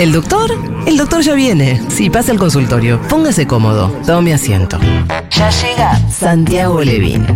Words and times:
¿El 0.00 0.12
doctor? 0.12 0.50
El 0.86 0.96
doctor 0.96 1.20
ya 1.20 1.34
viene. 1.34 1.78
Sí, 1.90 2.08
pasa 2.08 2.32
al 2.32 2.38
consultorio. 2.38 2.98
Póngase 3.10 3.46
cómodo. 3.46 3.88
Tome 4.06 4.32
asiento. 4.32 4.78
Ya 5.30 5.50
llega 5.50 6.08
Santiago 6.08 6.80
Levin. 6.80 7.26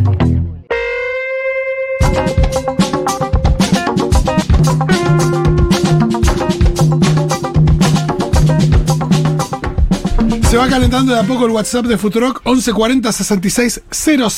Se 10.48 10.56
va 10.56 10.66
calentando 10.66 11.12
de 11.12 11.20
a 11.20 11.24
poco 11.24 11.44
el 11.44 11.50
WhatsApp 11.50 11.84
de 11.84 11.98
Futurock 11.98 12.46
1140 12.46 13.12
66 13.12 13.82
000 13.90 14.30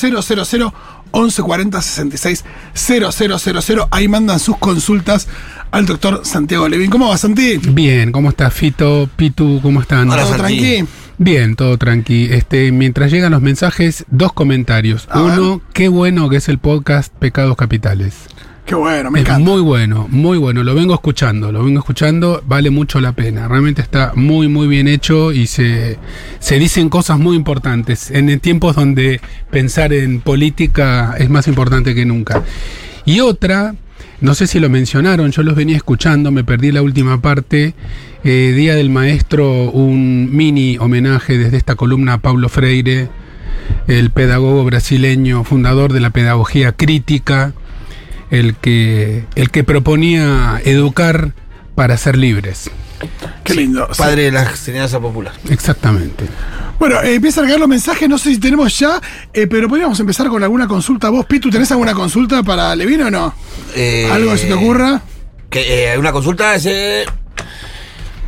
1140 1.13 1.81
66 1.81 2.43
000. 2.73 3.87
Ahí 3.91 4.07
mandan 4.07 4.39
sus 4.39 4.57
consultas 4.57 5.27
al 5.71 5.85
doctor 5.85 6.21
Santiago 6.23 6.67
Levin. 6.67 6.89
¿Cómo 6.89 7.09
va, 7.09 7.17
Santi? 7.17 7.57
Bien, 7.57 8.11
¿cómo 8.11 8.29
estás, 8.29 8.53
Fito? 8.53 9.09
Pitu, 9.15 9.59
¿cómo 9.61 9.81
están? 9.81 10.09
¿Todo 10.09 10.35
tranqui? 10.35 10.85
Bien, 11.17 11.55
todo 11.55 11.77
tranqui. 11.77 12.29
Este, 12.31 12.71
mientras 12.71 13.11
llegan 13.11 13.31
los 13.31 13.41
mensajes, 13.41 14.05
dos 14.09 14.33
comentarios. 14.33 15.07
A 15.09 15.21
Uno, 15.21 15.61
qué 15.73 15.87
bueno 15.87 16.29
que 16.29 16.37
es 16.37 16.47
el 16.49 16.59
podcast 16.59 17.13
Pecados 17.13 17.55
Capitales. 17.57 18.13
Qué 18.67 18.75
bueno, 18.75 19.09
me 19.11 19.19
es 19.19 19.25
encanta. 19.25 19.49
muy 19.49 19.61
bueno, 19.61 20.07
muy 20.11 20.37
bueno. 20.37 20.61
Lo 20.61 20.75
vengo 20.75 20.93
escuchando, 20.93 21.53
lo 21.53 21.63
vengo 21.63 21.79
escuchando, 21.79 22.43
vale 22.45 22.69
mucho 22.69 22.99
la 22.99 23.13
pena. 23.13 23.47
Realmente 23.47 23.81
está 23.81 24.11
muy, 24.13 24.49
muy 24.49 24.67
bien 24.67 24.89
hecho 24.89 25.31
y 25.31 25.47
se, 25.47 25.97
se 26.39 26.59
dicen 26.59 26.89
cosas 26.89 27.17
muy 27.17 27.37
importantes 27.37 28.11
en 28.11 28.37
tiempos 28.41 28.75
donde 28.75 29.21
pensar 29.49 29.93
en 29.93 30.19
política 30.19 31.15
es 31.17 31.29
más 31.29 31.47
importante 31.47 31.95
que 31.95 32.05
nunca. 32.05 32.43
Y 33.05 33.21
otra, 33.21 33.73
no 34.19 34.35
sé 34.35 34.47
si 34.47 34.59
lo 34.59 34.69
mencionaron, 34.69 35.31
yo 35.31 35.43
los 35.43 35.55
venía 35.55 35.77
escuchando, 35.77 36.29
me 36.31 36.43
perdí 36.43 36.73
la 36.73 36.81
última 36.81 37.21
parte. 37.21 37.73
eh, 38.25 38.53
Día 38.53 38.75
del 38.75 38.89
Maestro, 38.89 39.71
un 39.71 40.35
mini 40.35 40.77
homenaje 40.77 41.37
desde 41.37 41.55
esta 41.55 41.75
columna 41.75 42.13
a 42.13 42.17
Paulo 42.17 42.49
Freire, 42.49 43.07
el 43.87 44.09
pedagogo 44.09 44.65
brasileño, 44.65 45.45
fundador 45.45 45.93
de 45.93 46.01
la 46.01 46.09
pedagogía 46.09 46.73
crítica 46.73 47.53
el 48.31 48.55
que, 48.55 49.25
el 49.35 49.49
que 49.51 49.63
proponía 49.63 50.61
educar 50.65 51.33
para 51.75 51.97
ser 51.97 52.17
libres. 52.17 52.69
Qué 53.43 53.53
lindo. 53.53 53.87
Sí. 53.91 53.97
Padre 53.99 54.23
de 54.23 54.31
la 54.31 54.43
enseñanza 54.49 54.99
popular. 54.99 55.33
Exactamente. 55.49 56.25
Bueno, 56.79 57.01
eh, 57.01 57.15
empieza 57.15 57.41
a 57.41 57.43
cargar 57.43 57.59
los 57.59 57.69
mensajes, 57.69 58.07
no 58.09 58.17
sé 58.17 58.31
si 58.33 58.39
tenemos 58.39 58.77
ya, 58.77 58.99
eh, 59.33 59.47
pero 59.47 59.67
podríamos 59.67 59.99
empezar 59.99 60.27
con 60.27 60.43
alguna 60.43 60.67
consulta. 60.67 61.09
¿Vos, 61.09 61.25
Pitu, 61.25 61.49
tenés 61.49 61.71
alguna 61.71 61.93
consulta 61.93 62.43
para 62.43 62.75
Levin 62.75 63.01
o 63.03 63.11
no? 63.11 63.33
Eh, 63.75 64.09
¿Algo 64.11 64.31
que 64.31 64.37
se 64.39 64.47
te 64.47 64.53
ocurra? 64.53 65.01
Que, 65.49 65.93
eh, 65.93 65.97
una 65.97 66.11
consulta 66.11 66.55
es. 66.55 66.65
eh, 66.67 67.05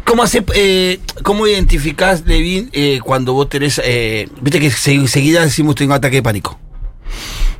¿Cómo, 0.03 0.23
hace, 0.23 0.43
eh, 0.55 0.99
¿Cómo 1.21 1.45
identificás, 1.45 2.23
Levin, 2.25 2.69
eh, 2.73 2.99
cuando 3.03 3.33
vos 3.33 3.47
tenés. 3.49 3.79
eh, 3.83 4.27
Viste 4.41 4.59
que 4.59 4.71
se- 4.71 5.07
seguida 5.07 5.41
decimos 5.43 5.75
tengo 5.75 5.93
ataque 5.93 6.17
de 6.17 6.23
pánico? 6.23 6.59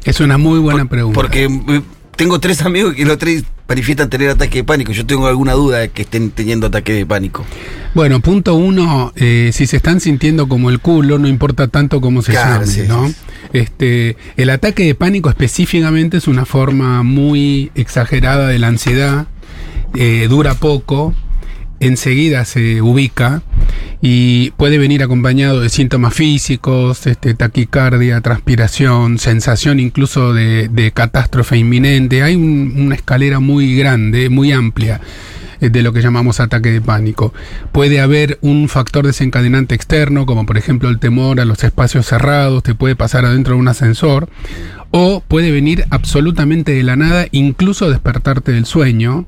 Es 0.03 0.19
una 0.19 0.37
muy 0.39 0.57
buena 0.59 0.85
pregunta. 0.85 1.15
Porque 1.15 1.43
eh, 1.43 1.81
tengo 2.19 2.37
tres 2.41 2.63
amigos 2.63 2.95
que 2.95 3.05
los 3.05 3.17
tres 3.17 3.45
manifiestan 3.65 4.09
tener 4.09 4.29
ataque 4.29 4.57
de 4.57 4.63
pánico. 4.65 4.91
Yo 4.91 5.05
tengo 5.05 5.27
alguna 5.27 5.53
duda 5.53 5.77
de 5.77 5.89
que 5.89 6.01
estén 6.01 6.31
teniendo 6.31 6.67
ataque 6.67 6.91
de 6.91 7.05
pánico. 7.05 7.45
Bueno, 7.93 8.19
punto 8.19 8.55
uno, 8.55 9.13
eh, 9.15 9.51
si 9.53 9.65
se 9.67 9.77
están 9.77 10.01
sintiendo 10.01 10.49
como 10.49 10.69
el 10.69 10.79
culo, 10.79 11.17
no 11.17 11.29
importa 11.29 11.69
tanto 11.69 12.01
cómo 12.01 12.21
se 12.21 12.33
Claro, 12.33 12.67
sí, 12.67 12.81
¿no? 12.89 13.07
sí, 13.07 13.15
Este, 13.53 14.17
el 14.35 14.49
ataque 14.49 14.83
de 14.83 14.95
pánico 14.95 15.29
específicamente 15.29 16.17
es 16.17 16.27
una 16.27 16.43
forma 16.43 17.03
muy 17.03 17.71
exagerada 17.73 18.49
de 18.49 18.59
la 18.59 18.67
ansiedad, 18.67 19.27
eh, 19.95 20.27
dura 20.29 20.55
poco, 20.55 21.13
enseguida 21.79 22.45
se 22.45 22.81
ubica 22.81 23.41
y 24.01 24.51
puede 24.51 24.77
venir 24.77 25.03
acompañado 25.03 25.59
de 25.61 25.69
síntomas 25.69 26.13
físicos, 26.13 27.05
este, 27.07 27.33
taquicardia, 27.33 28.21
transpiración, 28.21 29.17
sensación 29.19 29.79
incluso 29.79 30.33
de, 30.33 30.91
catástrofe 30.93 31.57
inminente. 31.57 32.23
Hay 32.23 32.35
un- 32.35 32.73
una 32.77 32.95
escalera 32.95 33.39
muy 33.39 33.75
grande, 33.75 34.29
muy 34.29 34.51
amplia 34.51 35.01
eh, 35.61 35.69
de 35.69 35.83
lo 35.83 35.91
que 35.91 36.01
llamamos 36.01 36.39
ataque 36.39 36.71
de 36.71 36.79
pánico. 36.81 37.33
Puede 37.73 37.99
haber 37.99 38.37
un 38.41 38.69
factor 38.69 39.05
desencadenante 39.05 39.75
externo, 39.75 40.25
como 40.25 40.45
por 40.45 40.57
ejemplo 40.57 40.87
el 40.89 40.99
temor 40.99 41.41
a 41.41 41.45
los 41.45 41.63
espacios 41.65 42.05
cerrados, 42.05 42.63
te 42.63 42.75
puede 42.75 42.95
pasar 42.95 43.25
adentro 43.25 43.55
de 43.55 43.59
un 43.59 43.67
ascensor, 43.67 44.29
o 44.91 45.21
puede 45.27 45.51
venir 45.51 45.85
absolutamente 45.89 46.71
de 46.71 46.83
la 46.83 46.95
nada, 46.95 47.27
incluso 47.31 47.89
despertarte 47.89 48.53
del 48.53 48.65
sueño. 48.65 49.25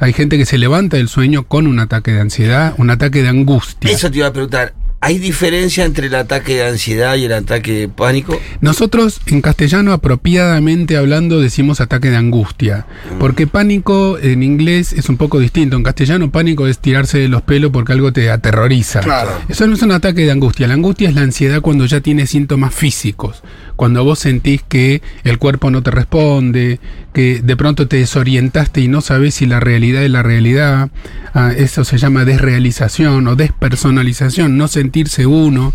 Hay 0.00 0.14
gente 0.14 0.38
que 0.38 0.46
se 0.46 0.56
levanta 0.56 0.96
del 0.96 1.08
sueño 1.08 1.44
con 1.44 1.66
un 1.66 1.78
ataque 1.78 2.12
de 2.12 2.20
ansiedad, 2.20 2.74
un 2.78 2.88
ataque 2.88 3.22
de 3.22 3.28
angustia. 3.28 3.90
Eso 3.90 4.10
te 4.10 4.18
iba 4.18 4.28
a 4.28 4.32
preguntar. 4.32 4.72
¿Hay 5.02 5.18
diferencia 5.18 5.86
entre 5.86 6.08
el 6.08 6.14
ataque 6.14 6.56
de 6.56 6.68
ansiedad 6.68 7.16
y 7.16 7.24
el 7.24 7.32
ataque 7.32 7.72
de 7.72 7.88
pánico? 7.88 8.38
Nosotros 8.60 9.22
en 9.28 9.40
castellano 9.40 9.94
apropiadamente 9.94 10.98
hablando 10.98 11.40
decimos 11.40 11.80
ataque 11.80 12.10
de 12.10 12.18
angustia, 12.18 12.84
porque 13.18 13.46
pánico 13.46 14.18
en 14.18 14.42
inglés 14.42 14.92
es 14.92 15.08
un 15.08 15.16
poco 15.16 15.38
distinto. 15.38 15.76
En 15.76 15.84
castellano 15.84 16.30
pánico 16.30 16.66
es 16.66 16.80
tirarse 16.80 17.18
de 17.18 17.28
los 17.28 17.40
pelos 17.40 17.70
porque 17.70 17.94
algo 17.94 18.12
te 18.12 18.30
aterroriza. 18.30 19.00
Claro. 19.00 19.30
Eso 19.48 19.66
no 19.66 19.72
es 19.72 19.80
un 19.80 19.92
ataque 19.92 20.26
de 20.26 20.32
angustia. 20.32 20.68
La 20.68 20.74
angustia 20.74 21.08
es 21.08 21.14
la 21.14 21.22
ansiedad 21.22 21.62
cuando 21.62 21.86
ya 21.86 22.02
tiene 22.02 22.26
síntomas 22.26 22.74
físicos, 22.74 23.42
cuando 23.76 24.04
vos 24.04 24.18
sentís 24.18 24.62
que 24.68 25.00
el 25.24 25.38
cuerpo 25.38 25.70
no 25.70 25.82
te 25.82 25.90
responde, 25.92 26.78
que 27.14 27.40
de 27.40 27.56
pronto 27.56 27.88
te 27.88 27.96
desorientaste 27.96 28.82
y 28.82 28.88
no 28.88 29.00
sabes 29.00 29.34
si 29.34 29.46
la 29.46 29.60
realidad 29.60 30.04
es 30.04 30.10
la 30.10 30.22
realidad. 30.22 30.90
Ah, 31.32 31.52
eso 31.56 31.84
se 31.84 31.96
llama 31.96 32.24
desrealización 32.24 33.26
o 33.28 33.36
despersonalización, 33.36 34.58
no 34.58 34.68
sentirse 34.90 35.26
uno. 35.26 35.72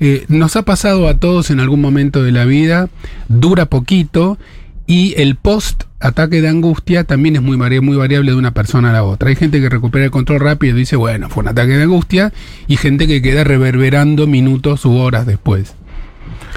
Eh, 0.00 0.26
nos 0.28 0.56
ha 0.56 0.62
pasado 0.62 1.08
a 1.08 1.14
todos 1.14 1.50
en 1.50 1.60
algún 1.60 1.80
momento 1.80 2.22
de 2.22 2.32
la 2.32 2.44
vida, 2.44 2.88
dura 3.28 3.66
poquito 3.66 4.38
y 4.86 5.14
el 5.16 5.36
post 5.36 5.84
ataque 5.98 6.42
de 6.42 6.48
angustia 6.48 7.04
también 7.04 7.36
es 7.36 7.42
muy, 7.42 7.56
muy 7.56 7.96
variable 7.96 8.32
de 8.32 8.36
una 8.36 8.52
persona 8.52 8.90
a 8.90 8.92
la 8.92 9.04
otra. 9.04 9.28
Hay 9.28 9.36
gente 9.36 9.60
que 9.60 9.68
recupera 9.68 10.04
el 10.04 10.10
control 10.10 10.40
rápido 10.40 10.76
y 10.76 10.80
dice, 10.80 10.96
bueno, 10.96 11.28
fue 11.28 11.42
un 11.42 11.48
ataque 11.48 11.76
de 11.76 11.84
angustia, 11.84 12.32
y 12.66 12.76
gente 12.76 13.06
que 13.06 13.22
queda 13.22 13.44
reverberando 13.44 14.26
minutos 14.26 14.84
u 14.84 14.96
horas 14.96 15.26
después. 15.26 15.74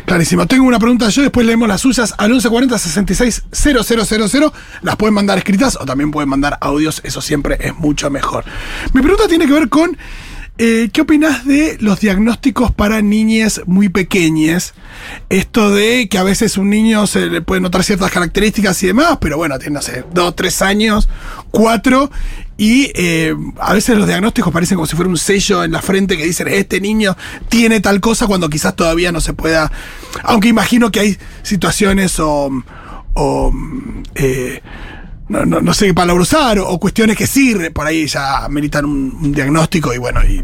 Clarísimo. 0.05 0.45
Tengo 0.47 0.65
una 0.65 0.79
pregunta 0.79 1.09
yo, 1.09 1.21
después 1.21 1.45
leemos 1.45 1.67
las 1.67 1.81
suyas 1.81 2.13
al 2.17 2.31
1140 2.31 2.77
66 2.77 3.43
000. 3.51 4.53
Las 4.81 4.95
pueden 4.95 5.13
mandar 5.13 5.37
escritas 5.37 5.77
o 5.79 5.85
también 5.85 6.11
pueden 6.11 6.29
mandar 6.29 6.57
audios, 6.59 7.01
eso 7.03 7.21
siempre 7.21 7.57
es 7.59 7.75
mucho 7.77 8.09
mejor. 8.09 8.43
Mi 8.93 9.01
pregunta 9.01 9.27
tiene 9.27 9.45
que 9.45 9.53
ver 9.53 9.69
con 9.69 9.97
eh, 10.57 10.89
¿qué 10.93 11.01
opinas 11.01 11.45
de 11.45 11.77
los 11.79 11.99
diagnósticos 11.99 12.71
para 12.71 13.01
niñas 13.01 13.61
muy 13.65 13.89
pequeñas? 13.89 14.73
Esto 15.29 15.71
de 15.71 16.07
que 16.07 16.17
a 16.19 16.23
veces 16.23 16.57
un 16.57 16.69
niño 16.69 17.07
se 17.07 17.27
le 17.27 17.41
puede 17.41 17.61
notar 17.61 17.83
ciertas 17.83 18.11
características 18.11 18.81
y 18.83 18.87
demás, 18.87 19.17
pero 19.19 19.37
bueno, 19.37 19.57
tiene, 19.57 19.73
no 19.75 19.81
sé, 19.81 20.03
dos, 20.13 20.35
tres 20.35 20.61
años, 20.61 21.09
cuatro, 21.49 22.11
y 22.55 22.91
eh, 22.93 23.35
a 23.59 23.73
veces 23.73 23.97
los 23.97 24.07
diagnósticos 24.07 24.53
parecen 24.53 24.75
como 24.75 24.85
si 24.85 24.95
fuera 24.95 25.09
un 25.09 25.17
sello 25.17 25.63
en 25.63 25.71
la 25.71 25.81
frente 25.81 26.17
que 26.17 26.25
dicen, 26.25 26.47
este 26.47 26.79
niño 26.79 27.17
tiene 27.49 27.79
tal 27.79 27.99
cosa 27.99 28.27
cuando 28.27 28.47
quizás 28.49 28.75
todavía 28.75 29.11
no 29.11 29.21
se 29.21 29.33
pueda, 29.33 29.71
aunque 30.21 30.49
imagino 30.49 30.91
que 30.91 30.99
hay 30.99 31.17
situaciones 31.41 32.19
o, 32.19 32.51
o, 33.15 33.51
eh, 34.13 34.61
no, 35.29 35.45
no- 35.45 35.61
no 35.61 35.73
sé 35.73 35.87
qué 35.87 35.93
palabra 35.93 36.21
usar, 36.21 36.59
o, 36.59 36.77
cuestiones 36.79 37.17
que 37.17 37.27
sí, 37.27 37.55
por 37.73 37.87
ahí 37.87 38.05
ya 38.07 38.47
meritan 38.49 38.85
un, 38.85 39.31
diagnóstico 39.31 39.93
y 39.93 39.97
bueno, 39.97 40.21
y 40.23 40.41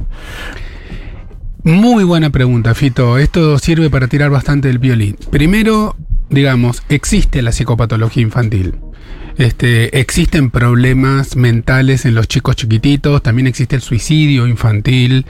Muy 1.63 2.03
buena 2.03 2.29
pregunta, 2.29 2.73
Fito. 2.73 3.17
Esto 3.17 3.59
sirve 3.59 3.90
para 3.90 4.07
tirar 4.07 4.29
bastante 4.29 4.69
el 4.69 4.79
violín. 4.79 5.17
Primero, 5.29 5.95
digamos, 6.29 6.84
existe 6.90 7.41
la 7.41 7.51
psicopatología 7.51 8.23
infantil. 8.23 8.75
Este, 9.38 10.00
existen 10.00 10.50
problemas 10.51 11.35
mentales 11.35 12.06
en 12.06 12.13
los 12.16 12.28
chicos 12.28 12.56
chiquititos, 12.57 13.23
también 13.23 13.47
existe 13.47 13.75
el 13.78 13.81
suicidio 13.81 14.47
infantil, 14.47 15.25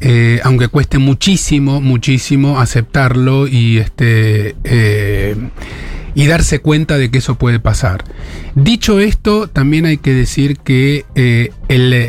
eh, 0.00 0.40
aunque 0.44 0.68
cueste 0.68 0.98
muchísimo, 0.98 1.80
muchísimo 1.80 2.60
aceptarlo 2.60 3.46
y 3.48 3.78
este 3.78 4.54
eh, 4.64 5.36
y 6.14 6.26
darse 6.26 6.60
cuenta 6.60 6.98
de 6.98 7.10
que 7.10 7.18
eso 7.18 7.36
puede 7.36 7.60
pasar. 7.60 8.04
Dicho 8.54 9.00
esto, 9.00 9.48
también 9.48 9.86
hay 9.86 9.96
que 9.96 10.12
decir 10.12 10.58
que 10.58 11.04
eh, 11.14 11.50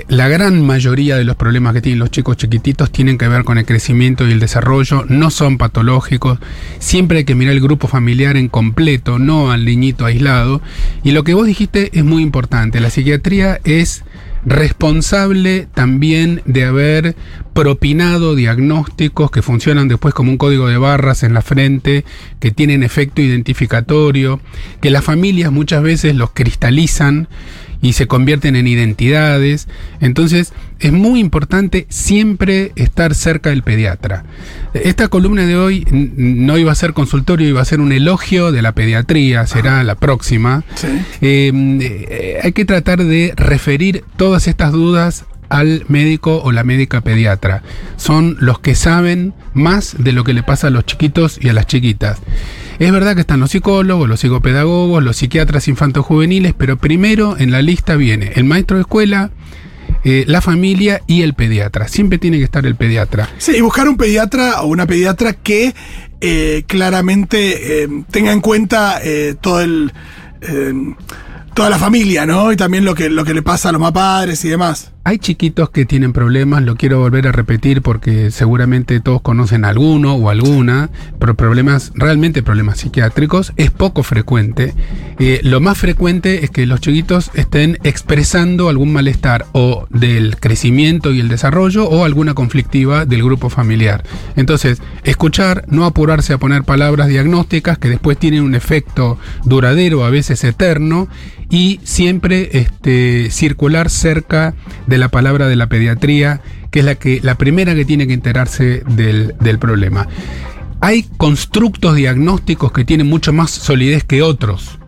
la 0.08 0.28
gran 0.28 0.66
mayoría 0.66 1.16
de 1.16 1.24
los 1.24 1.36
problemas 1.36 1.74
que 1.74 1.82
tienen 1.82 2.00
los 2.00 2.12
chicos 2.12 2.38
chiquititos 2.38 2.92
tienen 2.92 3.18
que 3.18 3.28
ver 3.28 3.44
con 3.44 3.58
el 3.58 3.66
crecimiento 3.66 4.28
y 4.28 4.32
el 4.32 4.40
desarrollo, 4.40 5.06
no 5.08 5.30
son 5.30 5.58
patológicos, 5.58 6.40
siempre 6.80 7.20
hay 7.20 7.24
que 7.24 7.36
mirar 7.36 7.54
el 7.54 7.62
grupo 7.62 7.88
familiar 7.88 8.38
en 8.38 8.50
completo, 8.50 9.20
no 9.20 9.52
al 9.52 9.66
niñito 9.66 10.06
aislado. 10.06 10.62
Y 11.04 11.12
lo 11.12 11.24
que 11.24 11.34
vos 11.34 11.48
dijiste 11.48 11.90
es 11.98 12.04
muy 12.04 12.24
importante, 12.24 12.80
la 12.80 12.90
psiquiatría 12.90 13.60
es 13.64 14.04
responsable 14.46 15.68
también 15.74 16.42
de 16.46 16.66
haber 16.66 17.16
propinado 17.54 18.36
diagnósticos 18.36 19.32
que 19.32 19.42
funcionan 19.42 19.88
después 19.88 20.14
como 20.14 20.32
un 20.32 20.38
código 20.38 20.68
de 20.68 20.78
barras 20.78 21.24
en 21.24 21.34
la 21.34 21.42
frente, 21.42 22.04
que 22.40 22.52
tienen 22.52 22.84
efecto 22.84 23.22
identificatorio, 23.22 24.40
que 24.82 24.90
las 24.90 25.04
familias 25.04 25.52
muchas 25.52 25.84
veces 25.84 26.16
los 26.16 26.32
cristalizan 26.32 27.28
y 27.82 27.94
se 27.94 28.08
convierten 28.08 28.56
en 28.56 28.68
identidades. 28.68 29.68
Entonces 30.00 30.54
es 30.84 30.92
muy 30.92 31.22
importante 31.22 31.88
siempre 31.88 32.74
estar 32.76 33.16
cerca 33.16 33.52
del 33.52 33.64
pediatra. 33.64 34.26
Esta 34.74 35.08
columna 35.08 35.46
de 35.46 35.56
hoy 35.56 35.88
no 35.90 36.58
iba 36.58 36.74
a 36.74 36.76
ser 36.76 36.92
consultorio, 36.92 37.48
iba 37.48 37.62
a 37.62 37.66
ser 37.66 37.80
un 37.80 37.94
elogio 37.94 38.52
de 38.52 38.62
la 38.62 38.74
pediatría, 38.74 39.48
será 39.48 39.82
la 39.86 39.96
próxima. 39.96 40.66
Em, 41.22 41.80
eh, 41.82 42.40
hay 42.44 42.52
que 42.52 42.66
tratar 42.66 43.02
de 43.02 43.34
referir 43.38 44.04
todas 44.18 44.50
estas 44.50 44.74
dudas 44.74 45.24
al 45.48 45.86
médico 45.88 46.42
o 46.44 46.52
la 46.52 46.66
médica 46.66 47.00
pediatra. 47.00 47.64
Son 47.96 48.36
los 48.42 48.60
que 48.60 48.76
saben 48.76 49.34
más 49.54 49.96
de 49.98 50.12
lo 50.12 50.26
que 50.26 50.34
le 50.34 50.44
pasa 50.44 50.68
a 50.68 50.70
los 50.70 50.86
chiquitos 50.86 51.38
y 51.40 51.48
a 51.48 51.54
las 51.54 51.66
chiquitas. 51.66 52.20
Es 52.80 52.92
verdad 52.92 53.16
que 53.16 53.22
están 53.22 53.40
los 53.40 53.52
psicólogos, 53.52 54.10
los 54.10 54.20
psicopedagogos, 54.20 55.02
los 55.02 55.16
psiquiatras 55.16 55.68
infantojuveniles, 55.70 56.54
pero 56.58 56.78
primero 56.78 57.38
en 57.38 57.52
la 57.52 57.62
lista 57.62 57.96
viene 57.96 58.34
el 58.36 58.44
maestro 58.44 58.78
de 58.78 58.82
escuela, 58.82 59.30
eh, 60.04 60.26
la 60.28 60.42
familia 60.42 61.02
y 61.08 61.22
el 61.22 61.34
pediatra. 61.34 61.88
Siempre 61.88 62.18
tiene 62.18 62.38
que 62.38 62.44
estar 62.44 62.66
el 62.66 62.76
pediatra. 62.76 63.30
Sí, 63.38 63.54
y 63.56 63.62
buscar 63.62 63.88
un 63.88 63.98
pediatra 63.98 64.62
o 64.62 64.68
una 64.68 64.86
pediatra 64.86 65.34
que 65.34 65.74
eh, 66.22 66.64
claramente 66.68 67.84
eh, 67.84 67.90
tenga 68.12 68.32
en 68.32 68.42
cuenta 68.42 69.02
todo 69.42 69.62
el 69.62 69.92
toda 71.54 71.70
la 71.70 71.80
familia, 71.80 72.26
¿no? 72.26 72.52
Y 72.52 72.58
también 72.58 72.84
lo 72.84 72.96
que, 72.96 73.10
lo 73.10 73.24
que 73.24 73.34
le 73.34 73.42
pasa 73.42 73.70
a 73.70 73.72
los 73.72 73.80
más 73.80 73.92
padres 73.94 74.44
y 74.44 74.50
demás. 74.50 74.93
Hay 75.06 75.18
chiquitos 75.18 75.70
que 75.70 75.84
tienen 75.84 76.14
problemas, 76.14 76.64
lo 76.64 76.78
quiero 76.78 77.00
volver 77.00 77.28
a 77.28 77.34
repetir 77.34 77.82
porque 77.82 78.32
seguramente 78.32 79.02
todos 79.02 79.22
conocen 79.22 79.66
alguno 79.66 80.14
o 80.14 80.30
alguna, 80.30 80.92
pero 81.20 81.36
problemas, 81.36 81.92
realmente 81.94 82.42
problemas 82.42 82.78
psiquiátricos, 82.78 83.52
es 83.58 83.70
poco 83.70 84.04
frecuente. 84.04 84.74
Eh, 85.20 85.42
lo 85.44 85.60
más 85.60 85.78
frecuente 85.78 86.46
es 86.46 86.52
que 86.52 86.66
los 86.66 86.80
chiquitos 86.80 87.32
estén 87.34 87.80
expresando 87.84 88.70
algún 88.70 88.94
malestar 88.94 89.46
o 89.52 89.88
del 89.90 90.38
crecimiento 90.38 91.12
y 91.12 91.20
el 91.20 91.28
desarrollo 91.28 91.86
o 91.86 92.06
alguna 92.06 92.34
conflictiva 92.34 93.06
del 93.06 93.24
grupo 93.24 93.50
familiar. 93.50 94.06
Entonces, 94.38 94.82
escuchar, 95.04 95.66
no 95.68 95.84
apurarse 95.84 96.32
a 96.32 96.38
poner 96.38 96.64
palabras 96.64 97.10
diagnósticas 97.10 97.78
que 97.78 97.90
después 97.90 98.18
tienen 98.18 98.42
un 98.42 98.56
efecto 98.56 99.20
duradero, 99.44 100.06
a 100.06 100.10
veces 100.10 100.46
eterno, 100.46 101.10
y 101.50 101.80
siempre 101.84 102.58
este, 102.58 103.30
circular 103.30 103.90
cerca 103.90 104.56
de 104.88 104.93
la 104.98 105.10
palabra 105.10 105.48
de 105.48 105.56
la 105.56 105.68
pediatría, 105.68 106.42
que 106.72 106.80
es 106.80 106.86
la, 106.86 106.96
que, 106.96 107.20
la 107.22 107.36
primera 107.36 107.76
que 107.76 107.86
tiene 107.86 108.08
que 108.08 108.14
enterarse 108.14 108.84
del, 108.88 109.36
del 109.40 109.60
problema. 109.60 110.08
Hay 110.82 111.04
constructos 111.18 111.96
diagnósticos 111.96 112.72
que 112.72 112.84
tienen 112.86 113.08
mucho 113.08 113.32
más 113.32 113.52
solidez 113.52 114.04
que 114.04 114.22
otros. 114.22 114.80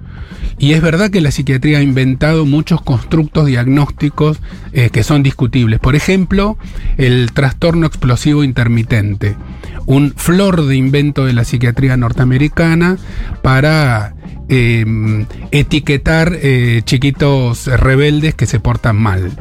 Y 0.57 0.73
es 0.73 0.81
verdad 0.81 1.11
que 1.11 1.21
la 1.21 1.31
psiquiatría 1.31 1.79
ha 1.79 1.81
inventado 1.81 2.45
muchos 2.45 2.81
constructos 2.81 3.45
diagnósticos 3.45 4.39
eh, 4.71 4.89
que 4.89 5.03
son 5.03 5.21
discutibles. 5.21 5.79
Por 5.79 5.95
ejemplo, 5.95 6.57
el 6.97 7.31
trastorno 7.33 7.85
explosivo 7.85 8.43
intermitente, 8.43 9.35
un 9.85 10.13
flor 10.15 10.65
de 10.65 10.77
invento 10.77 11.25
de 11.25 11.33
la 11.33 11.43
psiquiatría 11.43 11.97
norteamericana 11.97 12.97
para 13.43 14.14
em, 14.49 15.25
etiquetar 15.51 16.33
eh, 16.41 16.81
chiquitos 16.85 17.67
rebeldes 17.67 18.35
que 18.35 18.45
se 18.45 18.59
portan 18.59 18.95
mal. 18.95 19.31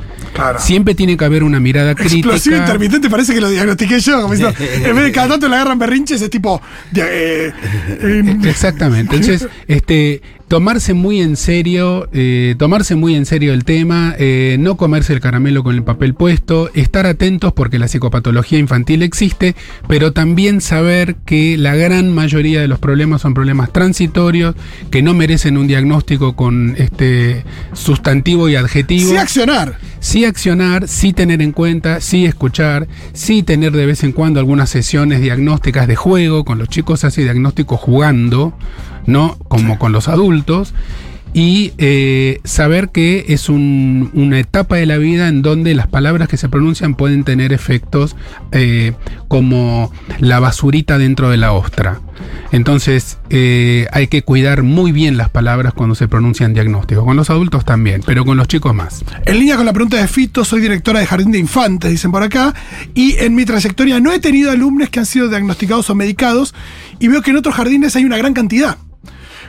Siempre 0.58 0.94
tiene 0.94 1.16
que 1.16 1.24
haber 1.24 1.42
una 1.42 1.60
mirada 1.60 1.94
crítica. 1.94 2.28
Explosivo 2.28 2.56
intermitente 2.56 3.08
parece 3.08 3.34
que 3.34 3.40
lo 3.40 3.50
diagnostiqué 3.50 4.00
yo. 4.00 4.32
en 4.32 4.96
vez 4.96 5.04
de 5.04 5.12
cada 5.12 5.28
tanto 5.28 5.48
le 5.48 5.56
agarran 5.56 5.78
berrinches, 5.78 6.20
es 6.20 6.30
tipo. 6.30 6.60
Eh, 6.94 7.52
Exactamente. 8.44 9.16
Entonces, 9.16 9.48
este, 9.68 10.20
tomarse 10.54 10.94
muy 10.94 11.20
en 11.20 11.34
serio, 11.34 12.08
eh, 12.12 12.54
tomarse 12.56 12.94
muy 12.94 13.16
en 13.16 13.26
serio 13.26 13.52
el 13.52 13.64
tema, 13.64 14.14
eh, 14.20 14.56
no 14.60 14.76
comerse 14.76 15.12
el 15.12 15.18
caramelo 15.18 15.64
con 15.64 15.74
el 15.74 15.82
papel 15.82 16.14
puesto, 16.14 16.70
estar 16.74 17.06
atentos 17.06 17.52
porque 17.52 17.80
la 17.80 17.88
psicopatología 17.88 18.60
infantil 18.60 19.02
existe, 19.02 19.56
pero 19.88 20.12
también 20.12 20.60
saber 20.60 21.16
que 21.26 21.56
la 21.58 21.74
gran 21.74 22.14
mayoría 22.14 22.60
de 22.60 22.68
los 22.68 22.78
problemas 22.78 23.22
son 23.22 23.34
problemas 23.34 23.72
transitorios, 23.72 24.54
que 24.92 25.02
no 25.02 25.12
merecen 25.12 25.58
un 25.58 25.66
diagnóstico 25.66 26.36
con 26.36 26.76
este 26.78 27.42
sustantivo 27.72 28.48
y 28.48 28.54
adjetivo. 28.54 29.10
Sí 29.10 29.16
accionar. 29.16 29.78
Sí 29.98 30.24
accionar, 30.24 30.86
sí 30.86 31.12
tener 31.12 31.42
en 31.42 31.50
cuenta, 31.50 32.00
sí 32.00 32.26
escuchar, 32.26 32.86
sí 33.12 33.42
tener 33.42 33.72
de 33.72 33.86
vez 33.86 34.04
en 34.04 34.12
cuando 34.12 34.38
algunas 34.38 34.70
sesiones 34.70 35.20
diagnósticas 35.20 35.88
de 35.88 35.96
juego, 35.96 36.44
con 36.44 36.58
los 36.58 36.68
chicos 36.68 37.02
hace 37.02 37.22
diagnóstico 37.22 37.76
jugando 37.76 38.54
no 39.06 39.36
como 39.48 39.78
con 39.78 39.92
los 39.92 40.08
adultos, 40.08 40.74
y 41.34 41.72
eh, 41.78 42.40
saber 42.44 42.90
que 42.90 43.26
es 43.28 43.48
una 43.48 44.38
etapa 44.38 44.76
de 44.76 44.86
la 44.86 44.98
vida 44.98 45.26
en 45.26 45.42
donde 45.42 45.74
las 45.74 45.88
palabras 45.88 46.28
que 46.28 46.36
se 46.36 46.48
pronuncian 46.48 46.94
pueden 46.94 47.24
tener 47.24 47.52
efectos 47.52 48.14
eh, 48.52 48.92
como 49.26 49.92
la 50.20 50.38
basurita 50.38 50.96
dentro 50.96 51.30
de 51.30 51.36
la 51.36 51.52
ostra. 51.52 52.00
Entonces 52.52 53.18
eh, 53.30 53.88
hay 53.90 54.06
que 54.06 54.22
cuidar 54.22 54.62
muy 54.62 54.92
bien 54.92 55.16
las 55.16 55.28
palabras 55.28 55.74
cuando 55.74 55.96
se 55.96 56.06
pronuncian 56.06 56.54
diagnósticos, 56.54 57.04
con 57.04 57.16
los 57.16 57.28
adultos 57.30 57.64
también, 57.64 58.02
pero 58.06 58.24
con 58.24 58.36
los 58.36 58.46
chicos 58.46 58.72
más. 58.72 59.04
En 59.26 59.40
línea 59.40 59.56
con 59.56 59.66
la 59.66 59.72
pregunta 59.72 59.96
de 59.96 60.06
Fito, 60.06 60.44
soy 60.44 60.60
directora 60.60 61.00
de 61.00 61.06
Jardín 61.06 61.32
de 61.32 61.40
Infantes, 61.40 61.90
dicen 61.90 62.12
por 62.12 62.22
acá, 62.22 62.54
y 62.94 63.16
en 63.18 63.34
mi 63.34 63.44
trayectoria 63.44 63.98
no 63.98 64.12
he 64.12 64.20
tenido 64.20 64.52
alumnos 64.52 64.88
que 64.88 65.00
han 65.00 65.06
sido 65.06 65.28
diagnosticados 65.28 65.90
o 65.90 65.96
medicados, 65.96 66.54
y 67.00 67.08
veo 67.08 67.22
que 67.22 67.32
en 67.32 67.38
otros 67.38 67.56
jardines 67.56 67.96
hay 67.96 68.04
una 68.04 68.18
gran 68.18 68.34
cantidad 68.34 68.78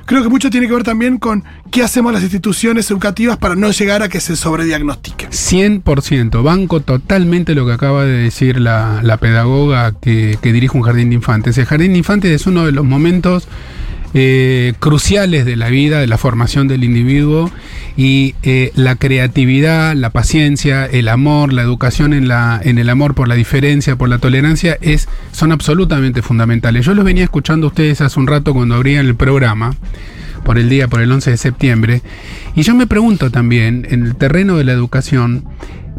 creo 0.06 0.24
que 0.24 0.30
mucho 0.30 0.50
tiene 0.50 0.68
que 0.68 0.74
ver 0.74 0.84
también 0.84 1.18
con 1.18 1.44
qué 1.72 1.84
hacemos 1.84 2.13
las 2.13 2.24
instituciones 2.24 2.90
educativas 2.92 3.38
para 3.38 3.56
no 3.56 3.72
llegar 3.72 4.04
a 4.04 4.10
que 4.10 4.19
se 4.19 4.36
sobrediagnostique. 4.36 5.30
100%, 5.30 6.44
banco 6.44 6.80
totalmente 6.80 7.56
lo 7.56 7.66
que 7.66 7.74
acaba 7.74 8.06
de 8.06 8.18
decir 8.18 8.60
la, 8.60 9.18
pedagoga 9.19 9.94
que, 9.94 10.38
que 10.42 10.54
dirige 10.54 10.78
un 10.78 10.84
jardín 10.84 11.10
de 11.10 11.16
infantes. 11.16 11.57
El 11.57 11.66
jardín 11.66 11.94
de 11.94 11.98
infantes 11.98 12.31
es 12.31 12.48
uno 12.48 12.66
de 12.66 12.72
los 12.72 12.86
momentos 12.86 13.48
eh, 14.17 14.71
cruciales 14.79 15.45
de 15.45 15.57
la 15.57 15.67
vida, 15.67 16.00
de 16.00 16.07
la 16.07 16.17
formación 16.17 16.69
del 16.69 16.85
individuo 16.85 17.51
y 17.97 18.33
eh, 18.44 18.71
la 18.73 18.95
creatividad, 18.95 19.94
la 19.94 20.09
paciencia, 20.09 20.85
el 20.85 21.09
amor, 21.09 21.51
la 21.51 21.63
educación 21.63 22.13
en, 22.13 22.29
la, 22.29 22.62
en 22.63 22.77
el 22.77 22.89
amor 22.89 23.13
por 23.13 23.27
la 23.27 23.35
diferencia, 23.35 23.97
por 23.97 24.07
la 24.07 24.17
tolerancia, 24.17 24.77
es, 24.79 25.09
son 25.33 25.51
absolutamente 25.51 26.21
fundamentales. 26.21 26.85
Yo 26.85 26.94
los 26.94 27.03
venía 27.03 27.25
escuchando 27.25 27.67
a 27.67 27.69
ustedes 27.71 28.00
hace 28.00 28.17
un 28.17 28.27
rato 28.27 28.53
cuando 28.53 28.75
abrían 28.75 29.06
el 29.06 29.15
programa 29.15 29.75
por 30.45 30.57
el 30.57 30.69
día, 30.69 30.88
por 30.88 31.01
el 31.01 31.12
11 31.12 31.31
de 31.31 31.38
septiembre, 31.38 32.01
y 32.56 32.62
yo 32.62 32.73
me 32.73 32.88
pregunto 32.88 33.31
también, 33.31 33.85
en 33.89 34.06
el 34.06 34.15
terreno 34.15 34.56
de 34.56 34.63
la 34.63 34.71
educación, 34.71 35.44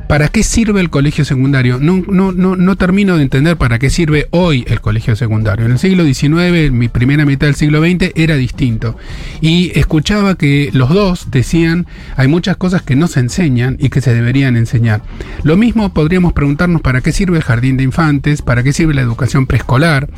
¿Para 0.08 0.28
qué 0.28 0.44
sirve 0.44 0.80
el 0.80 0.88
colegio 0.88 1.24
secundario? 1.24 1.78
No, 1.80 2.02
no, 2.08 2.30
no, 2.30 2.54
no 2.54 2.76
termino 2.76 3.16
de 3.16 3.24
entender 3.24 3.56
para 3.56 3.80
qué 3.80 3.90
sirve 3.90 4.28
hoy 4.30 4.64
el 4.68 4.80
colegio 4.80 5.16
secundario. 5.16 5.66
En 5.66 5.72
el 5.72 5.78
siglo 5.80 6.04
XIX, 6.04 6.70
mi 6.70 6.86
primera 6.88 7.24
mitad 7.24 7.48
del 7.48 7.56
siglo 7.56 7.80
XX, 7.80 8.12
era 8.14 8.36
distinto. 8.36 8.96
Y 9.40 9.76
escuchaba 9.76 10.36
que 10.36 10.70
los 10.72 10.90
dos 10.90 11.32
decían, 11.32 11.86
hay 12.16 12.28
muchas 12.28 12.56
cosas 12.56 12.82
que 12.82 12.94
no 12.94 13.08
se 13.08 13.18
enseñan 13.18 13.78
y 13.80 13.88
que 13.88 14.00
se 14.00 14.14
deberían 14.14 14.56
enseñar. 14.56 15.02
Lo 15.42 15.56
mismo 15.56 15.92
podríamos 15.92 16.32
preguntarnos 16.34 16.82
para 16.82 17.00
qué 17.00 17.10
sirve 17.10 17.38
el 17.38 17.42
jardín 17.42 17.76
de 17.76 17.82
infantes, 17.82 18.42
para 18.42 18.62
qué 18.62 18.72
sirve 18.72 18.94
la 18.94 19.02
educación 19.02 19.46
preescolar. 19.46 20.08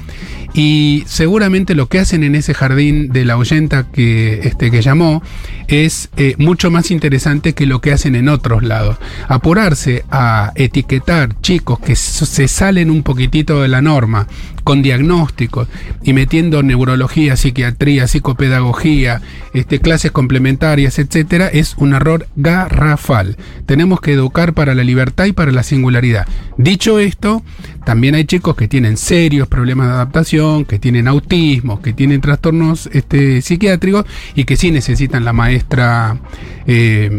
Y 0.52 1.04
seguramente 1.06 1.74
lo 1.74 1.88
que 1.88 1.98
hacen 1.98 2.24
en 2.24 2.34
ese 2.34 2.52
jardín 2.52 3.08
de 3.08 3.24
la 3.24 3.36
oyenta 3.36 3.90
que, 3.90 4.40
este, 4.44 4.70
que 4.70 4.82
llamó 4.82 5.22
es 5.68 6.08
eh, 6.16 6.34
mucho 6.38 6.70
más 6.70 6.90
interesante 6.90 7.52
que 7.54 7.66
lo 7.66 7.80
que 7.80 7.92
hacen 7.92 8.14
en 8.16 8.28
otros 8.28 8.62
lados. 8.62 8.96
Apurarse 9.28 9.77
a 10.10 10.52
etiquetar 10.54 11.40
chicos 11.40 11.78
que 11.78 11.96
se 11.96 12.48
salen 12.48 12.90
un 12.90 13.02
poquitito 13.02 13.62
de 13.62 13.68
la 13.68 13.82
norma 13.82 14.26
con 14.64 14.82
diagnósticos 14.82 15.66
y 16.02 16.12
metiendo 16.12 16.62
neurología, 16.62 17.36
psiquiatría, 17.36 18.06
psicopedagogía, 18.06 19.22
este, 19.54 19.78
clases 19.80 20.12
complementarias, 20.12 20.98
etcétera, 20.98 21.48
es 21.48 21.74
un 21.78 21.94
error 21.94 22.26
garrafal. 22.36 23.36
Tenemos 23.64 24.00
que 24.00 24.12
educar 24.12 24.52
para 24.52 24.74
la 24.74 24.84
libertad 24.84 25.24
y 25.24 25.32
para 25.32 25.52
la 25.52 25.62
singularidad. 25.62 26.26
Dicho 26.58 26.98
esto, 26.98 27.42
también 27.88 28.14
hay 28.14 28.26
chicos 28.26 28.54
que 28.54 28.68
tienen 28.68 28.98
serios 28.98 29.48
problemas 29.48 29.86
de 29.86 29.94
adaptación, 29.94 30.66
que 30.66 30.78
tienen 30.78 31.08
autismo, 31.08 31.80
que 31.80 31.94
tienen 31.94 32.20
trastornos 32.20 32.86
este, 32.92 33.40
psiquiátricos 33.40 34.04
y 34.34 34.44
que 34.44 34.56
sí 34.56 34.70
necesitan 34.70 35.24
la 35.24 35.32
maestra. 35.32 36.18
Eh, 36.66 37.10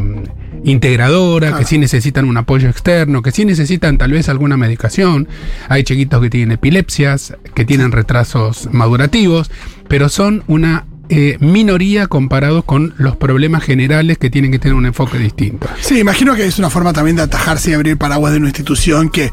integradora, 0.64 1.58
que 1.58 1.64
sí 1.64 1.78
necesitan 1.78 2.26
un 2.26 2.36
apoyo 2.36 2.70
externo, 2.70 3.22
que 3.22 3.32
sí 3.32 3.46
necesitan 3.46 3.98
tal 3.98 4.12
vez 4.12 4.30
alguna 4.30 4.58
medicación. 4.58 5.28
Hay 5.70 5.84
chiquitos 5.84 6.22
que 6.22 6.30
tienen 6.30 6.52
epilepsias, 6.52 7.34
que 7.56 7.66
tienen 7.66 7.92
retrasos 7.92 8.68
madurativos, 8.72 9.50
pero 9.88 10.10
son 10.10 10.44
una 10.48 10.86
eh, 11.08 11.38
minoría 11.40 12.06
comparados 12.06 12.64
con 12.66 12.94
los 12.98 13.16
problemas 13.16 13.64
generales 13.64 14.20
que 14.20 14.30
tienen 14.30 14.52
que 14.52 14.60
tener 14.60 14.76
un 14.76 14.86
enfoque 14.86 15.18
distinto. 15.18 15.68
Sí, 15.82 16.00
imagino 16.00 16.36
que 16.36 16.46
es 16.46 16.60
una 16.60 16.70
forma 16.70 16.94
también 16.94 17.16
de 17.16 17.24
atajarse 17.24 17.72
y 17.72 17.74
abrir 17.74 17.98
paraguas 17.98 18.34
de 18.34 18.38
una 18.38 18.50
institución 18.50 19.10
que 19.10 19.32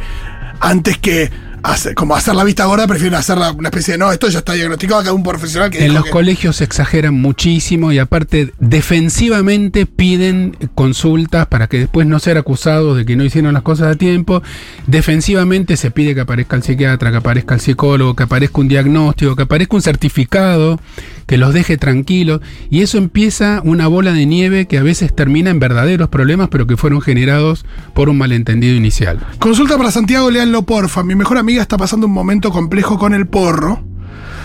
antes 0.60 0.98
que 0.98 1.30
hacer, 1.62 1.94
como 1.94 2.14
hacer 2.14 2.34
la 2.36 2.44
vista 2.44 2.64
gorda, 2.66 2.86
prefieren 2.86 3.18
hacer 3.18 3.36
una 3.38 3.68
especie 3.68 3.92
de 3.94 3.98
no, 3.98 4.12
esto 4.12 4.28
ya 4.28 4.38
está 4.38 4.52
diagnosticado 4.52 5.00
acá 5.00 5.12
un 5.12 5.24
profesional 5.24 5.68
que 5.70 5.84
En 5.84 5.94
los 5.94 6.04
que- 6.04 6.10
colegios 6.10 6.56
se 6.56 6.64
exageran 6.64 7.14
muchísimo 7.14 7.90
y 7.90 7.98
aparte 7.98 8.52
defensivamente 8.60 9.84
piden 9.86 10.56
consultas 10.74 11.46
para 11.48 11.66
que 11.66 11.80
después 11.80 12.06
no 12.06 12.18
ser 12.20 12.38
acusados 12.38 12.96
de 12.96 13.04
que 13.04 13.16
no 13.16 13.24
hicieron 13.24 13.52
las 13.54 13.62
cosas 13.62 13.88
a 13.94 13.96
tiempo. 13.96 14.42
Defensivamente 14.86 15.76
se 15.76 15.90
pide 15.90 16.14
que 16.14 16.20
aparezca 16.20 16.56
el 16.56 16.62
psiquiatra, 16.62 17.10
que 17.10 17.16
aparezca 17.16 17.54
el 17.54 17.60
psicólogo, 17.60 18.14
que 18.14 18.22
aparezca 18.22 18.60
un 18.60 18.68
diagnóstico, 18.68 19.34
que 19.36 19.42
aparezca 19.42 19.76
un 19.76 19.82
certificado 19.82 20.80
que 21.26 21.36
los 21.36 21.52
deje 21.52 21.76
tranquilos 21.76 22.40
y 22.70 22.82
eso 22.82 22.98
empieza 22.98 23.60
una 23.64 23.88
bola 23.88 24.12
de 24.12 24.26
nieve 24.26 24.66
que 24.66 24.78
a 24.78 24.82
veces 24.82 25.14
termina 25.14 25.50
en 25.50 25.58
verdaderos 25.58 26.08
problemas 26.08 26.48
pero 26.50 26.66
que 26.66 26.76
fueron 26.76 27.00
generados 27.00 27.64
por 27.94 28.08
un 28.08 28.18
malentendido 28.18 28.74
inicial. 28.74 29.18
Consulta 29.38 29.76
para 29.76 29.90
Santiago, 29.90 30.30
leanlo 30.30 30.62
porfa. 30.62 31.02
Mi 31.02 31.14
mejor 31.14 31.38
amiga 31.38 31.62
está 31.62 31.76
pasando 31.76 32.06
un 32.06 32.12
momento 32.12 32.50
complejo 32.50 32.98
con 32.98 33.14
el 33.14 33.26
porro. 33.26 33.82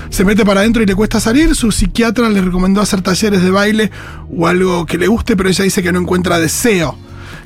Se 0.09 0.25
mete 0.25 0.43
para 0.43 0.59
adentro 0.59 0.83
y 0.83 0.85
le 0.85 0.95
cuesta 0.95 1.21
salir. 1.21 1.55
Su 1.55 1.71
psiquiatra 1.71 2.29
le 2.29 2.41
recomendó 2.41 2.81
hacer 2.81 3.01
talleres 3.01 3.41
de 3.41 3.49
baile 3.49 3.91
o 4.35 4.45
algo 4.47 4.85
que 4.85 4.97
le 4.97 5.07
guste, 5.07 5.37
pero 5.37 5.47
ella 5.47 5.63
dice 5.63 5.81
que 5.81 5.93
no 5.93 5.99
encuentra 5.99 6.37
deseo. 6.37 6.97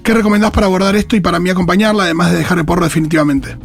¿Qué 0.02 0.14
recomendás 0.14 0.52
para 0.52 0.66
abordar 0.66 0.96
esto 0.96 1.16
y 1.16 1.20
para 1.20 1.40
mí 1.40 1.50
acompañarla, 1.50 2.04
además 2.04 2.32
de 2.32 2.40
dejar 2.40 2.58
el 2.58 2.66
porro 2.66 2.84
definitivamente? 2.84 3.58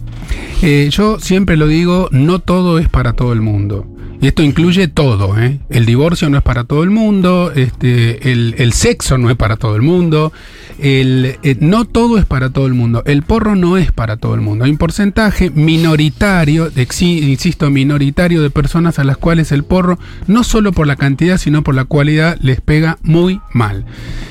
Eh, 0.63 0.89
yo 0.91 1.19
siempre 1.19 1.57
lo 1.57 1.67
digo, 1.67 2.09
no 2.13 2.41
todo 2.41 2.79
es 2.79 2.89
para 2.89 3.15
todo 3.15 3.33
el 3.33 3.41
mundo. 3.41 3.87
Y 4.21 4.27
esto 4.27 4.43
incluye 4.43 4.89
todo, 4.89 5.39
¿eh? 5.39 5.61
El 5.71 5.87
divorcio 5.87 6.29
no 6.29 6.37
es 6.37 6.43
para 6.43 6.65
todo 6.65 6.83
el 6.83 6.91
mundo, 6.91 7.53
este, 7.55 8.31
el, 8.31 8.55
el 8.59 8.73
sexo 8.75 9.17
no 9.17 9.31
es 9.31 9.37
para 9.37 9.57
todo 9.57 9.77
el 9.77 9.83
mundo, 9.83 10.33
el, 10.79 11.37
eh, 11.43 11.57
no 11.61 11.85
todo 11.85 12.19
es 12.19 12.25
para 12.25 12.51
todo 12.51 12.67
el 12.67 12.75
mundo, 12.75 13.03
el 13.07 13.23
porro 13.23 13.57
no 13.57 13.77
es 13.77 13.93
para 13.93 14.17
todo 14.17 14.35
el 14.35 14.41
mundo. 14.41 14.65
Hay 14.65 14.71
un 14.71 14.77
porcentaje 14.79 15.51
minoritario, 15.51 16.71
exi- 16.73 17.23
insisto, 17.23 17.71
minoritario 17.71 18.43
de 18.43 18.51
personas 18.51 18.99
a 18.99 19.05
las 19.05 19.17
cuales 19.17 19.53
el 19.53 19.65
porro, 19.65 19.99
no 20.27 20.45
solo 20.45 20.73
por 20.73 20.87
la 20.87 20.97
cantidad, 20.97 21.39
sino 21.39 21.63
por 21.63 21.75
la 21.75 21.85
cualidad, 21.85 22.39
les 22.41 22.61
pega 22.61 22.99
muy 23.03 23.41
mal. 23.53 23.85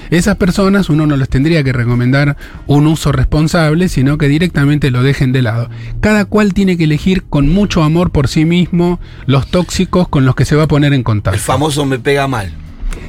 Esas 0.10 0.38
personas 0.38 0.90
uno 0.90 1.06
no 1.06 1.18
les 1.18 1.30
tendría 1.30 1.64
que 1.64 1.74
recomendar 1.74 2.36
un 2.68 2.88
uso 2.88 3.12
responsable, 3.12 3.90
sino 3.90 4.18
que 4.18 4.28
directamente 4.28 4.90
lo 4.92 5.04
dejen 5.04 5.32
de 5.32 5.42
lado. 5.44 5.70
Cada 6.02 6.26
cual 6.26 6.54
tiene 6.54 6.78
que 6.78 6.86
elegir 6.86 7.24
con 7.24 7.50
mucho 7.50 7.84
amor 7.84 8.12
por 8.12 8.28
sí 8.28 8.46
mismo 8.46 9.00
los 9.28 9.48
tóxicos 9.52 10.08
con 10.08 10.26
los 10.26 10.36
que 10.36 10.46
se 10.46 10.56
va 10.56 10.64
a 10.64 10.68
poner 10.68 10.94
en 10.94 11.00
El 11.00 11.04
contacto. 11.04 11.40
famoso 11.40 11.86
me 11.86 12.00
pega 12.00 12.28
mal. 12.28 12.52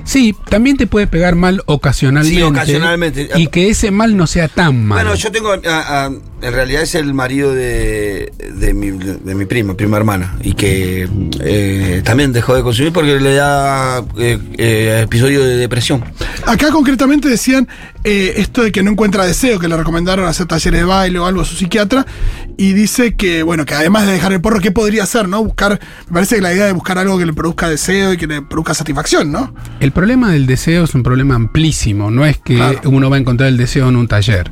Sí, 0.05 0.35
también 0.49 0.77
te 0.77 0.87
puede 0.87 1.07
pegar 1.07 1.35
mal 1.37 1.63
ocasionalmente. 1.67 2.37
Sí, 2.39 2.43
ocasionalmente. 2.43 3.29
Y 3.37 3.47
que 3.49 3.69
ese 3.69 3.91
mal 3.91 4.17
no 4.17 4.27
sea 4.27 4.49
tan 4.49 4.85
mal. 4.85 5.03
Bueno, 5.05 5.15
yo 5.15 5.31
tengo. 5.31 5.53
a- 5.53 5.59
a- 6.07 6.11
en 6.43 6.55
realidad 6.55 6.81
es 6.83 6.95
el 6.95 7.13
marido 7.13 7.55
de, 7.55 8.33
de, 8.55 8.73
mi, 8.73 8.93
de 8.93 9.35
mi 9.35 9.45
prima, 9.45 9.75
prima 9.75 9.99
hermana. 9.99 10.37
Y 10.43 10.55
que 10.55 11.07
eh, 11.41 12.01
también 12.03 12.33
dejó 12.33 12.55
de 12.55 12.63
consumir 12.63 12.95
porque 12.95 13.21
le 13.21 13.35
da 13.35 14.03
eh, 14.19 14.39
eh, 14.57 15.01
episodio 15.05 15.45
de 15.45 15.57
depresión. 15.59 16.03
Acá 16.47 16.71
concretamente 16.71 17.29
decían 17.29 17.69
eh, 18.04 18.35
esto 18.37 18.62
de 18.62 18.73
que 18.73 18.83
no 18.83 18.90
encuentra 18.92 19.25
deseo, 19.26 19.59
que 19.59 19.69
le 19.69 19.76
recomendaron 19.76 20.26
hacer 20.26 20.47
talleres 20.47 20.80
de 20.80 20.85
baile 20.87 21.19
o 21.19 21.26
algo 21.26 21.40
a 21.42 21.45
su 21.45 21.54
psiquiatra, 21.57 22.07
y 22.57 22.73
dice 22.73 23.14
que, 23.14 23.42
bueno, 23.42 23.64
que 23.64 23.75
además 23.75 24.07
de 24.07 24.12
dejar 24.12 24.33
el 24.33 24.40
porro, 24.40 24.61
¿qué 24.61 24.71
podría 24.71 25.02
hacer, 25.04 25.28
no? 25.28 25.42
Buscar, 25.42 25.80
me 26.09 26.12
parece 26.14 26.37
que 26.37 26.42
la 26.42 26.52
idea 26.52 26.66
de 26.66 26.73
buscar 26.73 26.99
algo 26.99 27.19
que 27.19 27.26
le 27.26 27.33
produzca 27.33 27.69
deseo 27.69 28.12
y 28.12 28.16
que 28.16 28.26
le 28.26 28.42
produzca 28.42 28.75
satisfacción, 28.75 29.30
¿no? 29.33 29.54
El 29.80 29.92
problema 29.92 30.33
del 30.33 30.47
deseo 30.47 30.85
es 30.85 30.95
un 30.95 31.02
problema 31.02 31.35
amplísimo, 31.35 32.11
no 32.11 32.25
es 32.26 32.38
que 32.38 32.57
Claro. 32.57 32.80
uno 32.90 33.09
va 33.11 33.16
a 33.16 33.21
encontrar 33.21 33.49
el 33.49 33.57
deseo 33.57 33.88
en 33.88 33.97
un 33.97 34.09
taller. 34.09 34.50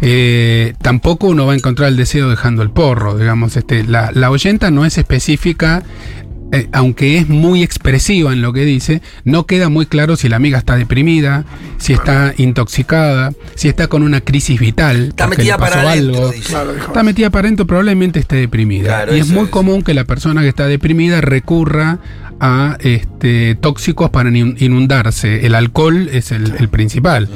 Eh, 0.00 0.74
tampoco 0.80 1.26
uno 1.28 1.46
va 1.46 1.52
a 1.52 1.56
encontrar 1.56 1.88
el 1.88 1.96
deseo 1.96 2.28
dejando 2.30 2.62
el 2.62 2.70
porro, 2.70 3.16
digamos, 3.18 3.56
este, 3.56 3.84
la, 3.84 4.10
la 4.12 4.30
oyenta 4.30 4.70
no 4.70 4.84
es 4.84 4.98
específica. 4.98 5.82
Eh, 6.52 6.68
aunque 6.72 7.18
es 7.18 7.28
muy 7.28 7.62
expresiva 7.62 8.32
en 8.32 8.40
lo 8.42 8.52
que 8.52 8.64
dice, 8.64 9.02
no 9.24 9.46
queda 9.46 9.68
muy 9.68 9.86
claro 9.86 10.16
si 10.16 10.28
la 10.28 10.36
amiga 10.36 10.58
está 10.58 10.76
deprimida, 10.76 11.44
si 11.78 11.92
está 11.92 12.32
intoxicada, 12.36 13.32
si 13.54 13.68
está 13.68 13.88
con 13.88 14.02
una 14.02 14.20
crisis 14.20 14.58
vital, 14.58 15.08
Está 15.08 15.26
metida 15.26 15.58
pasó 15.58 15.74
para 15.76 15.90
adentro, 15.92 16.16
algo. 16.18 16.32
dice. 16.32 16.48
Claro, 16.48 16.72
dijo. 16.74 16.86
Está 16.86 17.02
metida 17.02 17.30
para 17.30 17.46
adentro, 17.48 17.66
probablemente 17.66 18.18
esté 18.18 18.36
deprimida. 18.36 18.86
Claro, 18.88 19.16
y 19.16 19.20
es 19.20 19.26
eso 19.26 19.34
muy 19.34 19.44
es. 19.44 19.50
común 19.50 19.82
que 19.82 19.94
la 19.94 20.04
persona 20.04 20.40
que 20.42 20.48
está 20.48 20.66
deprimida 20.66 21.20
recurra 21.20 21.98
a 22.40 22.76
este, 22.80 23.56
tóxicos 23.56 24.10
para 24.10 24.28
in- 24.30 24.56
inundarse. 24.58 25.44
El 25.44 25.54
alcohol 25.54 26.08
es 26.12 26.30
el, 26.32 26.54
el 26.58 26.68
principal. 26.68 27.28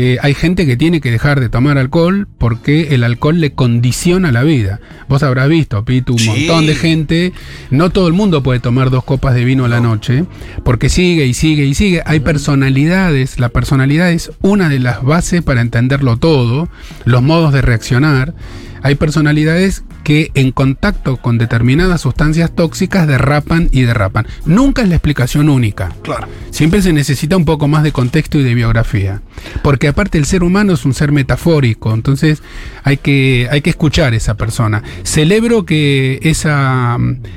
Eh, 0.00 0.16
hay 0.22 0.32
gente 0.32 0.64
que 0.64 0.76
tiene 0.76 1.00
que 1.00 1.10
dejar 1.10 1.40
de 1.40 1.48
tomar 1.48 1.76
alcohol 1.76 2.28
porque 2.38 2.94
el 2.94 3.02
alcohol 3.02 3.40
le 3.40 3.54
condiciona 3.54 4.30
la 4.30 4.44
vida. 4.44 4.78
Vos 5.08 5.24
habrás 5.24 5.48
visto, 5.48 5.84
Pitu, 5.84 6.12
un 6.12 6.18
Sí. 6.20 6.28
montón 6.28 6.66
de 6.66 6.76
gente. 6.76 7.32
No 7.72 7.90
todo 7.90 8.06
el 8.06 8.12
mundo 8.14 8.44
puede 8.44 8.60
tomar 8.60 8.90
dos 8.90 9.02
copas 9.02 9.34
de 9.34 9.44
vino 9.44 9.64
a 9.64 9.68
la 9.68 9.80
noche 9.80 10.24
porque 10.62 10.88
sigue 10.88 11.26
y 11.26 11.34
sigue 11.34 11.64
y 11.64 11.74
sigue. 11.74 12.02
Hay 12.06 12.20
personalidades. 12.20 13.40
La 13.40 13.48
personalidad 13.48 14.12
es 14.12 14.30
una 14.40 14.68
de 14.68 14.78
las 14.78 15.02
bases 15.02 15.42
para 15.42 15.62
entenderlo 15.62 16.16
todo, 16.16 16.68
los 17.04 17.20
modos 17.20 17.52
de 17.52 17.60
reaccionar. 17.62 18.34
Hay 18.82 18.94
personalidades 18.94 19.82
que 20.08 20.30
en 20.32 20.52
contacto 20.52 21.18
con 21.18 21.36
determinadas 21.36 22.00
sustancias 22.00 22.50
tóxicas 22.54 23.06
derrapan 23.06 23.68
y 23.72 23.82
derrapan. 23.82 24.26
Nunca 24.46 24.80
es 24.80 24.88
la 24.88 24.94
explicación 24.94 25.50
única. 25.50 25.90
Claro. 26.02 26.28
Siempre 26.48 26.80
se 26.80 26.94
necesita 26.94 27.36
un 27.36 27.44
poco 27.44 27.68
más 27.68 27.82
de 27.82 27.92
contexto 27.92 28.38
y 28.38 28.42
de 28.42 28.54
biografía. 28.54 29.20
Porque 29.62 29.86
aparte 29.86 30.16
el 30.16 30.24
ser 30.24 30.44
humano 30.44 30.72
es 30.72 30.86
un 30.86 30.94
ser 30.94 31.12
metafórico, 31.12 31.92
entonces 31.92 32.42
hay 32.84 32.96
que, 32.96 33.48
hay 33.50 33.60
que 33.60 33.68
escuchar 33.68 34.14
a 34.14 34.16
esa 34.16 34.34
persona. 34.34 34.82
Celebro 35.02 35.66
que 35.66 36.20
esa, 36.22 36.96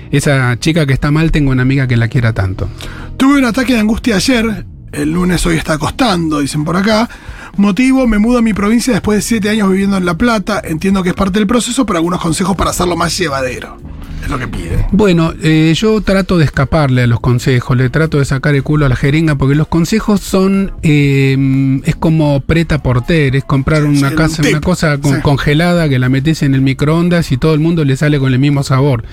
esa 0.09 0.57
chica 0.57 0.85
que 0.85 0.93
está 0.93 1.11
mal 1.11 1.33
tenga 1.33 1.51
una 1.51 1.63
amiga 1.63 1.87
que 1.87 1.97
la 1.97 2.07
quiera 2.07 2.31
tanto. 2.31 2.69
Tuve 3.17 3.39
un 3.39 3.43
ataque 3.43 3.73
de 3.73 3.79
angustia 3.79 4.15
ayer, 4.15 4.65
el 4.93 5.11
lunes 5.11 5.45
hoy 5.45 5.57
está 5.57 5.77
costando, 5.77 6.39
dicen 6.39 6.63
por 6.63 6.77
acá. 6.77 7.09
Motivo, 7.57 8.07
me 8.07 8.17
mudo 8.17 8.39
a 8.39 8.41
mi 8.41 8.53
provincia 8.53 8.93
después 8.93 9.17
de 9.17 9.21
siete 9.21 9.49
años 9.49 9.69
viviendo 9.69 9.97
en 9.97 10.05
La 10.05 10.15
Plata. 10.17 10.61
Entiendo 10.63 11.03
que 11.03 11.09
es 11.09 11.15
parte 11.15 11.39
del 11.39 11.47
proceso, 11.47 11.85
pero 11.85 11.97
algunos 11.97 12.21
consejos 12.21 12.55
para 12.55 12.69
hacerlo 12.71 12.95
más 12.95 13.17
llevadero. 13.17 13.77
Es 14.23 14.29
lo 14.29 14.37
que 14.37 14.47
pide. 14.47 14.85
Bueno, 14.91 15.33
eh, 15.41 15.73
yo 15.75 15.99
trato 16.01 16.37
de 16.37 16.45
escaparle 16.45 17.01
a 17.03 17.07
los 17.07 17.19
consejos, 17.19 17.75
le 17.75 17.89
trato 17.89 18.19
de 18.19 18.25
sacar 18.25 18.53
el 18.55 18.61
culo 18.61 18.85
a 18.85 18.89
la 18.89 18.95
jeringa, 18.95 19.35
porque 19.35 19.55
los 19.55 19.67
consejos 19.67 20.21
son, 20.21 20.71
eh, 20.83 21.81
es 21.85 21.95
como 21.95 22.39
preta 22.41 22.83
porter, 22.83 23.35
es 23.35 23.43
comprar 23.43 23.83
una 23.83 24.09
sí, 24.11 24.15
casa, 24.15 24.41
un 24.43 24.47
una 24.49 24.61
cosa 24.61 24.97
con- 24.99 25.15
Sí. 25.15 25.21
congelada 25.21 25.89
que 25.89 25.97
la 25.97 26.07
metes 26.07 26.43
en 26.43 26.53
el 26.53 26.61
microondas 26.61 27.31
y 27.31 27.37
todo 27.37 27.53
el 27.55 27.59
mundo 27.59 27.83
le 27.83 27.97
sale 27.97 28.19
con 28.19 28.31
el 28.31 28.39
mismo 28.39 28.61
sabor. 28.63 29.03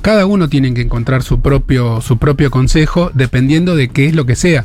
Cada 0.00 0.24
uno 0.26 0.48
tiene 0.48 0.72
que 0.74 0.80
encontrar 0.82 1.22
su 1.22 1.40
propio, 1.40 2.00
su 2.00 2.16
propio 2.18 2.50
consejo 2.50 3.10
dependiendo 3.14 3.76
de 3.76 3.88
qué 3.88 4.06
es 4.06 4.14
lo 4.14 4.24
que 4.26 4.34
sea. 4.34 4.64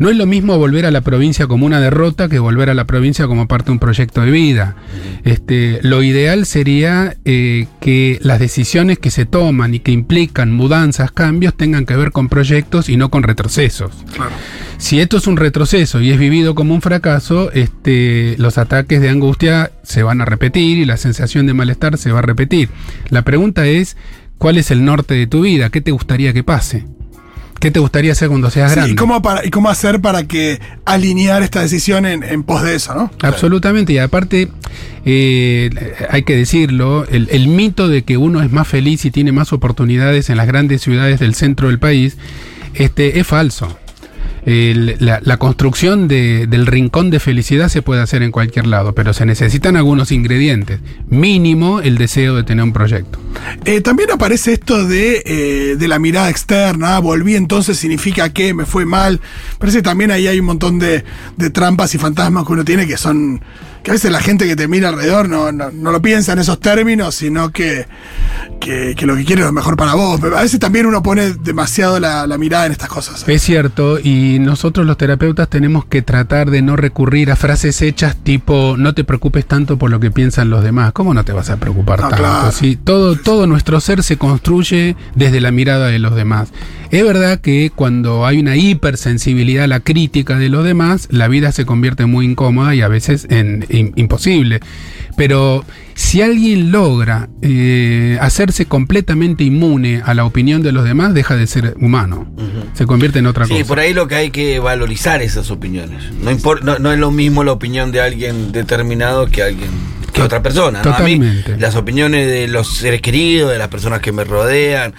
No 0.00 0.08
es 0.08 0.16
lo 0.16 0.24
mismo 0.24 0.56
volver 0.56 0.86
a 0.86 0.90
la 0.90 1.02
provincia 1.02 1.46
como 1.46 1.66
una 1.66 1.78
derrota 1.78 2.30
que 2.30 2.38
volver 2.38 2.70
a 2.70 2.74
la 2.74 2.86
provincia 2.86 3.26
como 3.26 3.46
parte 3.46 3.66
de 3.66 3.72
un 3.72 3.78
proyecto 3.78 4.22
de 4.22 4.30
vida. 4.30 4.74
Este, 5.24 5.78
lo 5.82 6.02
ideal 6.02 6.46
sería 6.46 7.18
eh, 7.26 7.66
que 7.82 8.18
las 8.22 8.38
decisiones 8.38 8.98
que 8.98 9.10
se 9.10 9.26
toman 9.26 9.74
y 9.74 9.80
que 9.80 9.92
implican 9.92 10.52
mudanzas, 10.52 11.12
cambios, 11.12 11.54
tengan 11.54 11.84
que 11.84 11.96
ver 11.96 12.12
con 12.12 12.30
proyectos 12.30 12.88
y 12.88 12.96
no 12.96 13.10
con 13.10 13.24
retrocesos. 13.24 13.92
Claro. 14.14 14.32
Si 14.78 15.00
esto 15.00 15.18
es 15.18 15.26
un 15.26 15.36
retroceso 15.36 16.00
y 16.00 16.10
es 16.10 16.18
vivido 16.18 16.54
como 16.54 16.72
un 16.72 16.80
fracaso, 16.80 17.52
este, 17.52 18.36
los 18.38 18.56
ataques 18.56 19.02
de 19.02 19.10
angustia 19.10 19.70
se 19.82 20.02
van 20.02 20.22
a 20.22 20.24
repetir 20.24 20.78
y 20.78 20.86
la 20.86 20.96
sensación 20.96 21.44
de 21.44 21.52
malestar 21.52 21.98
se 21.98 22.10
va 22.10 22.20
a 22.20 22.22
repetir. 22.22 22.70
La 23.10 23.20
pregunta 23.20 23.66
es, 23.66 23.98
¿cuál 24.38 24.56
es 24.56 24.70
el 24.70 24.82
norte 24.82 25.12
de 25.12 25.26
tu 25.26 25.42
vida? 25.42 25.68
¿Qué 25.68 25.82
te 25.82 25.90
gustaría 25.90 26.32
que 26.32 26.42
pase? 26.42 26.86
¿Qué 27.60 27.70
te 27.70 27.78
gustaría 27.78 28.12
hacer 28.12 28.28
cuando 28.28 28.50
seas 28.50 28.70
Sí, 28.72 28.76
grande? 28.76 28.92
¿y, 28.92 28.96
cómo 28.96 29.20
para- 29.22 29.44
¿Y 29.46 29.50
cómo 29.50 29.68
hacer 29.70 30.00
para 30.00 30.24
que 30.26 30.60
alinear 30.86 31.42
esta 31.42 31.60
decisión 31.60 32.06
en, 32.06 32.22
en 32.24 32.42
pos 32.42 32.62
de 32.62 32.74
eso, 32.74 32.94
no? 32.94 33.10
Absolutamente, 33.22 33.92
y 33.92 33.98
aparte, 33.98 34.48
eh, 35.04 35.70
hay 36.10 36.22
que 36.22 36.36
decirlo, 36.36 37.06
el, 37.06 37.28
el 37.30 37.48
mito 37.48 37.88
de 37.88 38.02
que 38.02 38.16
uno 38.16 38.42
es 38.42 38.50
más 38.50 38.66
feliz 38.66 39.04
y 39.04 39.10
tiene 39.10 39.32
más 39.32 39.52
oportunidades 39.52 40.30
en 40.30 40.36
las 40.38 40.46
grandes 40.46 40.82
ciudades 40.82 41.20
del 41.20 41.34
centro 41.34 41.68
del 41.68 41.78
país, 41.78 42.16
este, 42.74 43.18
es 43.20 43.26
falso. 43.26 43.76
La 44.44 45.36
construcción 45.36 46.08
de- 46.08 46.46
del 46.46 46.66
rincón 46.66 47.10
de 47.10 47.20
felicidad 47.20 47.68
se 47.68 47.82
puede 47.82 48.00
hacer 48.02 48.22
en 48.22 48.30
cualquier 48.30 48.66
lado, 48.66 48.94
pero 48.94 49.12
se 49.12 49.26
necesitan 49.26 49.76
algunos 49.76 50.12
ingredientes. 50.12 50.80
Mínimo 51.08 51.80
el 51.80 51.98
deseo 51.98 52.36
de 52.36 52.42
tener 52.44 52.64
un 52.64 52.72
proyecto. 52.72 53.18
Eh, 53.64 53.80
también 53.80 54.10
aparece 54.10 54.54
esto 54.54 54.86
de, 54.86 55.22
eh, 55.26 55.76
de 55.76 55.88
la 55.88 55.98
mirada 55.98 56.30
externa. 56.30 56.96
ah, 56.96 56.98
Volví 57.00 57.34
entonces 57.36 57.76
significa 57.78 58.32
que 58.32 58.54
me 58.54 58.64
fue 58.66 58.84
mal. 58.86 59.20
Parece 59.58 59.78
que 59.78 59.82
también 59.82 60.10
ahí 60.10 60.26
hay 60.26 60.40
un 60.40 60.46
montón 60.46 60.78
de, 60.78 61.04
de 61.36 61.50
trampas 61.50 61.94
y 61.94 61.98
fantasmas 61.98 62.46
que 62.46 62.52
uno 62.52 62.64
tiene 62.64 62.86
que 62.86 62.96
son 62.96 63.40
que 63.82 63.90
a 63.90 63.94
veces 63.94 64.10
la 64.10 64.20
gente 64.20 64.46
que 64.46 64.56
te 64.56 64.68
mira 64.68 64.88
alrededor 64.90 65.28
no, 65.28 65.52
no, 65.52 65.70
no 65.70 65.92
lo 65.92 66.02
piensa 66.02 66.32
en 66.32 66.38
esos 66.40 66.60
términos, 66.60 67.14
sino 67.14 67.50
que, 67.50 67.86
que, 68.60 68.94
que 68.96 69.06
lo 69.06 69.16
que 69.16 69.24
quiere 69.24 69.42
es 69.42 69.46
lo 69.46 69.52
mejor 69.52 69.76
para 69.76 69.94
vos. 69.94 70.20
A 70.22 70.42
veces 70.42 70.60
también 70.60 70.86
uno 70.86 71.02
pone 71.02 71.32
demasiado 71.32 71.98
la, 71.98 72.26
la 72.26 72.38
mirada 72.38 72.66
en 72.66 72.72
estas 72.72 72.88
cosas. 72.88 73.24
Es 73.28 73.42
cierto, 73.42 73.98
y 73.98 74.38
nosotros 74.40 74.86
los 74.86 74.96
terapeutas 74.98 75.48
tenemos 75.48 75.84
que 75.86 76.02
tratar 76.02 76.50
de 76.50 76.62
no 76.62 76.76
recurrir 76.76 77.30
a 77.30 77.36
frases 77.36 77.80
hechas 77.82 78.16
tipo 78.16 78.76
no 78.78 78.94
te 78.94 79.04
preocupes 79.04 79.46
tanto 79.46 79.78
por 79.78 79.90
lo 79.90 79.98
que 80.00 80.10
piensan 80.10 80.50
los 80.50 80.62
demás. 80.62 80.92
¿Cómo 80.92 81.14
no 81.14 81.24
te 81.24 81.32
vas 81.32 81.50
a 81.50 81.56
preocupar 81.56 82.00
No, 82.00 82.08
tanto? 82.08 82.22
claro. 82.22 82.50
Todo, 82.84 83.16
todo 83.16 83.46
nuestro 83.46 83.80
ser 83.80 84.02
se 84.02 84.16
construye 84.18 84.96
desde 85.14 85.40
la 85.40 85.50
mirada 85.50 85.86
de 85.88 85.98
los 85.98 86.14
demás. 86.14 86.48
Es 86.90 87.04
verdad 87.04 87.40
que 87.40 87.70
cuando 87.74 88.26
hay 88.26 88.38
una 88.40 88.56
hipersensibilidad 88.56 89.64
a 89.64 89.68
la 89.68 89.80
crítica 89.80 90.36
de 90.38 90.48
los 90.48 90.64
demás, 90.64 91.06
la 91.10 91.28
vida 91.28 91.52
se 91.52 91.64
convierte 91.64 92.06
muy 92.06 92.26
incómoda 92.26 92.74
y 92.74 92.82
a 92.82 92.88
veces 92.88 93.26
en 93.30 93.64
imposible. 93.70 94.60
Pero 95.16 95.64
si 95.94 96.22
alguien 96.22 96.72
logra 96.72 97.28
eh, 97.42 98.16
hacerse 98.20 98.64
completamente 98.66 99.44
inmune 99.44 100.02
a 100.04 100.14
la 100.14 100.24
opinión 100.24 100.62
de 100.62 100.72
los 100.72 100.84
demás, 100.84 101.12
deja 101.14 101.36
de 101.36 101.46
ser 101.46 101.74
humano. 101.80 102.32
Se 102.74 102.86
convierte 102.86 103.18
en 103.18 103.26
otra 103.26 103.44
Sí, 103.46 103.52
cosa. 103.54 103.64
por 103.66 103.80
ahí 103.80 103.92
lo 103.92 104.08
que 104.08 104.14
hay 104.14 104.30
que 104.30 104.58
valorizar 104.60 105.20
esas 105.20 105.50
opiniones. 105.50 106.04
No, 106.22 106.30
no, 106.62 106.78
no 106.78 106.92
es 106.92 106.98
lo 106.98 107.10
mismo 107.10 107.44
la 107.44 107.52
opinión 107.52 107.92
de 107.92 108.00
alguien 108.00 108.52
determinado 108.52 109.26
que 109.26 109.42
alguien 109.42 109.70
que 110.12 110.22
otra 110.22 110.42
persona. 110.42 110.82
¿no? 110.82 110.90
A 110.94 111.00
mí, 111.00 111.18
totalmente. 111.18 111.56
las 111.58 111.76
opiniones 111.76 112.26
de 112.26 112.48
los 112.48 112.78
seres 112.78 113.00
queridos, 113.02 113.52
de 113.52 113.58
las 113.58 113.68
personas 113.68 114.00
que 114.00 114.10
me 114.12 114.24
rodean, 114.24 114.94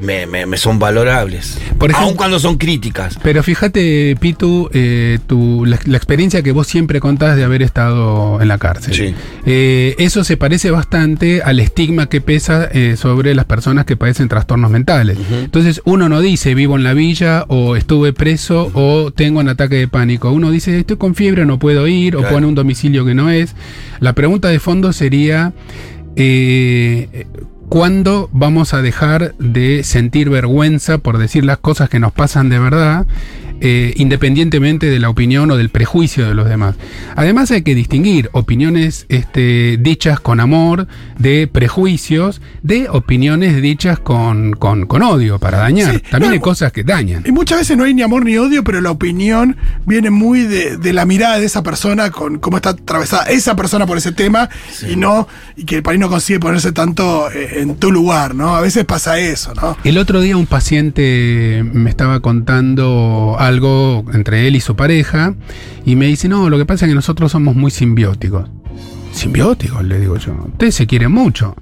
me, 0.00 0.26
me- 0.26 0.44
me 0.46 0.56
son 0.56 0.78
valorables. 0.78 1.58
Por 1.78 1.90
ejemplo- 1.90 2.08
Aun 2.08 2.16
cuando 2.16 2.38
son 2.38 2.56
críticas. 2.58 3.18
Pero 3.22 3.42
fíjate, 3.42 4.16
Pitu, 4.20 4.68
eh, 4.72 5.18
tu, 5.26 5.64
la, 5.64 5.78
la 5.86 5.96
experiencia 5.96 6.42
que 6.42 6.52
vos 6.52 6.66
siempre 6.66 7.00
contás 7.00 7.36
de 7.36 7.44
haber 7.44 7.62
estado 7.62 8.40
en 8.42 8.48
la 8.48 8.58
cárcel. 8.58 8.94
Sí. 8.94 9.14
Eh, 9.46 9.94
eso 9.98 10.24
se 10.24 10.36
parece 10.36 10.70
bastante 10.70 11.42
al 11.42 11.60
estigma 11.60 12.08
que 12.08 12.20
pesa 12.20 12.68
eh, 12.72 12.96
sobre 12.96 13.34
las 13.34 13.44
personas 13.44 13.84
que 13.84 13.96
padecen 13.96 14.28
trastornos 14.28 14.70
mentales. 14.70 15.16
Entonces, 15.32 15.80
uno 15.84 16.08
no 16.08 16.20
dice 16.20 16.54
vivo 16.54 16.76
en 16.76 16.82
la 16.84 16.92
villa 16.94 17.44
o 17.48 17.76
estuve 17.76 18.12
preso 18.12 18.70
o 18.74 19.12
tengo 19.12 19.40
un 19.40 19.48
ataque 19.48 19.76
de 19.76 19.88
pánico. 19.88 20.30
Uno 20.32 20.50
dice 20.50 20.78
estoy 20.78 20.96
con 20.96 21.14
fiebre, 21.14 21.46
no 21.46 21.58
puedo 21.58 21.86
ir 21.86 22.16
o 22.16 22.22
pone 22.28 22.46
un 22.46 22.54
domicilio 22.54 23.04
que 23.04 23.14
no 23.14 23.30
es. 23.30 23.54
La 24.00 24.12
pregunta 24.12 24.48
de 24.48 24.58
fondo 24.58 24.92
sería... 24.92 25.52
eh, 26.16 27.26
¿Cuándo 27.68 28.28
vamos 28.32 28.72
a 28.74 28.82
dejar 28.82 29.34
de 29.38 29.82
sentir 29.84 30.30
vergüenza 30.30 30.98
por 30.98 31.18
decir 31.18 31.44
las 31.44 31.58
cosas 31.58 31.88
que 31.88 31.98
nos 31.98 32.12
pasan 32.12 32.48
de 32.48 32.58
verdad, 32.58 33.06
eh, 33.60 33.94
independientemente 33.96 34.86
de 34.90 34.98
la 34.98 35.08
opinión 35.10 35.50
o 35.50 35.56
del 35.56 35.68
prejuicio 35.70 36.26
de 36.28 36.34
los 36.34 36.48
demás? 36.48 36.76
Además 37.16 37.50
hay 37.50 37.62
que 37.62 37.74
distinguir 37.74 38.28
opiniones 38.32 39.06
este, 39.08 39.78
dichas 39.80 40.20
con 40.20 40.40
amor 40.40 40.86
de 41.18 41.46
prejuicios 41.46 42.40
de 42.62 42.88
opiniones 42.88 43.60
dichas 43.62 43.98
con, 43.98 44.52
con- 44.52 44.86
con 44.86 45.02
odio 45.02 45.38
para 45.38 45.58
dañar. 45.58 45.94
Sí, 45.94 46.02
También 46.10 46.30
no, 46.30 46.34
hay 46.34 46.40
cosas 46.40 46.72
que 46.72 46.82
dañan. 46.84 47.22
Y 47.26 47.32
muchas 47.32 47.58
veces 47.58 47.76
no 47.76 47.84
hay 47.84 47.94
ni 47.94 48.02
amor 48.02 48.24
ni 48.24 48.36
odio, 48.36 48.64
pero 48.64 48.80
la 48.80 48.90
opinión 48.90 49.56
viene 49.86 50.10
muy 50.10 50.40
de, 50.42 50.76
de 50.76 50.92
la 50.92 51.04
mirada 51.04 51.38
de 51.38 51.46
esa 51.46 51.62
persona, 51.62 52.10
con 52.10 52.38
cómo 52.38 52.56
está 52.56 52.70
atravesada 52.70 53.24
esa 53.24 53.56
persona 53.56 53.86
por 53.86 53.98
ese 53.98 54.12
tema, 54.12 54.48
y 54.90 54.96
no, 54.96 55.28
y 55.56 55.64
que 55.64 55.76
el 55.76 55.82
país 55.82 55.98
no 56.00 56.08
consigue 56.08 56.40
ponerse 56.40 56.72
tanto 56.72 57.30
eh, 57.30 57.60
en 57.60 57.76
tu 57.76 57.90
lugar, 57.92 58.34
¿no? 58.34 58.54
A 58.56 58.60
veces 58.60 58.84
pasa 58.84 59.18
eso, 59.18 59.52
¿no? 59.54 59.76
El 59.84 59.98
otro 59.98 60.20
día 60.20 60.36
un 60.36 60.46
paciente 60.46 61.64
me 61.72 61.90
estaba 61.90 62.20
contando 62.20 63.36
algo 63.44 64.04
entre 64.12 64.48
él 64.48 64.56
y 64.56 64.60
su 64.60 64.76
pareja 64.76 65.34
y 65.84 65.96
me 65.96 66.06
dice, 66.06 66.28
no, 66.28 66.50
lo 66.50 66.58
que 66.58 66.64
pasa 66.64 66.86
es 66.86 66.90
que 66.90 66.94
nosotros 66.94 67.32
somos 67.32 67.54
muy 67.54 67.70
simbióticos. 67.70 68.48
Simbióticos, 69.12 69.84
le 69.84 70.00
digo 70.00 70.16
yo. 70.16 70.34
Ustedes 70.48 70.74
se 70.74 70.86
quieren 70.86 71.12
mucho. 71.12 71.54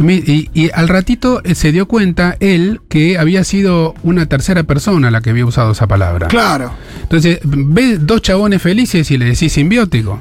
Y, 0.00 0.70
al 0.74 0.88
ratito 0.88 1.40
eh, 1.44 1.54
se 1.54 1.70
dio 1.70 1.86
cuenta 1.86 2.36
él 2.40 2.80
que 2.88 3.16
había 3.16 3.44
sido 3.44 3.94
una 4.02 4.26
tercera 4.26 4.64
persona 4.64 5.10
la 5.10 5.20
que 5.20 5.30
había 5.30 5.46
usado 5.46 5.72
esa 5.72 5.86
palabra. 5.86 6.28
Claro. 6.28 6.72
Entonces, 7.02 7.38
ve 7.44 7.98
dos 7.98 8.20
chabones 8.22 8.60
felices 8.60 9.10
y 9.10 9.18
le 9.18 9.26
decís 9.26 9.52
simbiótico. 9.52 10.20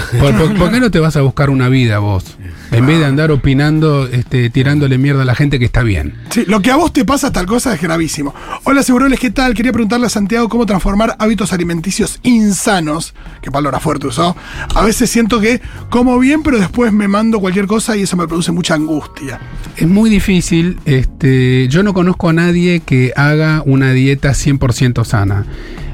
¿Por, 0.20 0.34
por- 0.36 0.54
por 0.56 0.70
qué 0.70 0.80
no 0.80 0.90
te 0.90 0.98
vas 1.00 1.16
a 1.16 1.22
buscar 1.22 1.50
una 1.50 1.68
vida 1.68 1.98
vos? 1.98 2.36
En 2.72 2.86
vez 2.86 2.98
de 2.98 3.04
andar 3.04 3.30
opinando, 3.30 4.06
este, 4.08 4.50
tirándole 4.50 4.98
mierda 4.98 5.22
a 5.22 5.24
la 5.24 5.34
gente 5.34 5.58
que 5.58 5.64
está 5.64 5.82
bien. 5.82 6.14
Sí, 6.30 6.44
lo 6.46 6.60
que 6.60 6.70
a 6.72 6.76
vos 6.76 6.92
te 6.92 7.04
pasa 7.04 7.30
tal 7.30 7.46
cosa 7.46 7.72
es 7.74 7.80
gravísimo. 7.80 8.34
Hola, 8.64 8.82
Seguroles, 8.82 9.20
¿qué 9.20 9.30
tal? 9.30 9.54
Quería 9.54 9.72
preguntarle 9.72 10.06
a 10.06 10.10
Santiago 10.10 10.48
cómo 10.48 10.66
transformar 10.66 11.14
hábitos 11.20 11.52
alimenticios 11.52 12.18
insanos, 12.24 13.14
que 13.42 13.50
palabra 13.52 13.78
fuerte 13.80 14.08
usó. 14.08 14.36
A 14.74 14.84
veces 14.84 15.08
siento 15.10 15.40
que 15.40 15.60
como 15.90 16.18
bien, 16.18 16.42
pero 16.42 16.58
después 16.58 16.92
me 16.92 17.06
mando 17.06 17.38
cualquier 17.38 17.66
cosa 17.66 17.96
y 17.96 18.02
eso 18.02 18.16
me 18.16 18.26
produce 18.26 18.50
mucha 18.50 18.74
angustia. 18.74 19.38
Es 19.76 19.86
muy 19.86 20.10
difícil. 20.10 20.78
Este, 20.84 21.68
yo 21.68 21.82
no 21.84 21.94
conozco 21.94 22.28
a 22.28 22.32
nadie 22.32 22.80
que 22.80 23.12
haga 23.14 23.62
una 23.64 23.92
dieta 23.92 24.30
100% 24.30 25.04
sana. 25.04 25.46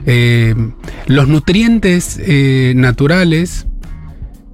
Eh, 0.07 0.55
los 1.07 1.29
nutrientes 1.29 2.19
eh, 2.23 2.73
naturales, 2.75 3.67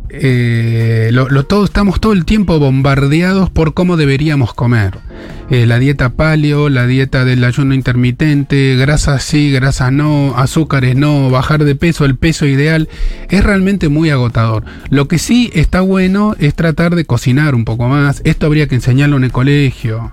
eh, 0.09 1.11
lo, 1.13 1.45
todo, 1.45 1.65
estamos 1.65 2.01
todo 2.01 2.13
el 2.13 2.25
tiempo 2.25 2.59
bombardeados 2.59 3.51
por 3.51 3.75
cómo 3.75 3.97
deberíamos 3.97 4.55
comer. 4.55 4.99
Eh, 5.49 5.65
la 5.65 5.79
dieta 5.79 6.09
paleo, 6.11 6.69
la 6.69 6.89
dieta 6.89 7.25
del 7.25 7.45
ayuno 7.45 7.73
intermitente, 7.73 8.75
grasas 8.75 9.23
sí, 9.23 9.53
grasas 9.53 9.93
no, 9.93 10.35
azúcares 10.37 10.97
no, 10.97 11.31
bajar 11.31 11.65
de 11.65 11.77
peso, 11.77 12.05
el 12.05 12.17
peso 12.17 12.47
ideal, 12.47 12.89
es 13.29 13.45
realmente 13.45 13.89
muy 13.89 14.11
agotador. 14.11 14.65
Lo 14.91 15.07
que 15.07 15.19
sí 15.19 15.51
está 15.55 15.83
bueno 15.83 16.35
es 16.41 16.55
tratar 16.55 16.97
de 16.97 17.05
cocinar 17.05 17.55
un 17.55 17.65
poco 17.65 17.89
más. 17.89 18.23
Esto 18.25 18.47
habría 18.47 18.67
que 18.67 18.75
enseñarlo 18.75 19.17
en 19.17 19.25
el 19.25 19.31
colegio. 19.33 20.11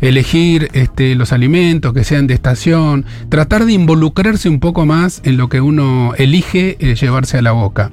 Elegir 0.00 0.68
este, 0.72 1.16
los 1.16 1.32
alimentos 1.32 1.92
que 1.92 2.04
sean 2.04 2.28
de 2.28 2.34
estación. 2.34 3.06
Tratar 3.28 3.64
de 3.64 3.72
involucrarse 3.72 4.48
un 4.48 4.60
poco 4.60 4.86
más 4.86 5.20
en 5.24 5.36
lo 5.36 5.48
que 5.48 5.60
uno 5.60 6.12
elige 6.16 6.76
eh, 6.78 6.94
llevarse 6.94 7.38
a 7.38 7.42
la 7.42 7.52
boca. 7.52 7.90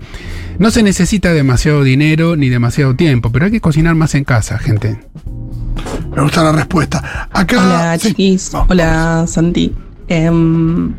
No 0.60 0.70
se 0.70 0.84
necesita 0.84 1.34
demasiado 1.34 1.84
dinero 1.84 2.36
ni 2.36 2.50
demasiado 2.50 2.96
tiempo, 2.96 3.32
pero 3.32 3.46
hay 3.46 3.52
que 3.52 3.62
cocinar 3.62 3.96
más 3.96 4.14
en 4.14 4.26
casa, 4.26 4.60
gente. 4.60 5.00
Me 6.16 6.22
gusta 6.22 6.44
la 6.44 6.52
respuesta. 6.54 7.28
Acá. 7.32 7.58
Hola 7.58 7.98
sí. 8.00 8.10
chiquis, 8.10 8.52
Vamos. 8.52 8.68
hola 8.72 9.26
Santi. 9.28 9.72
Em, 10.08 10.94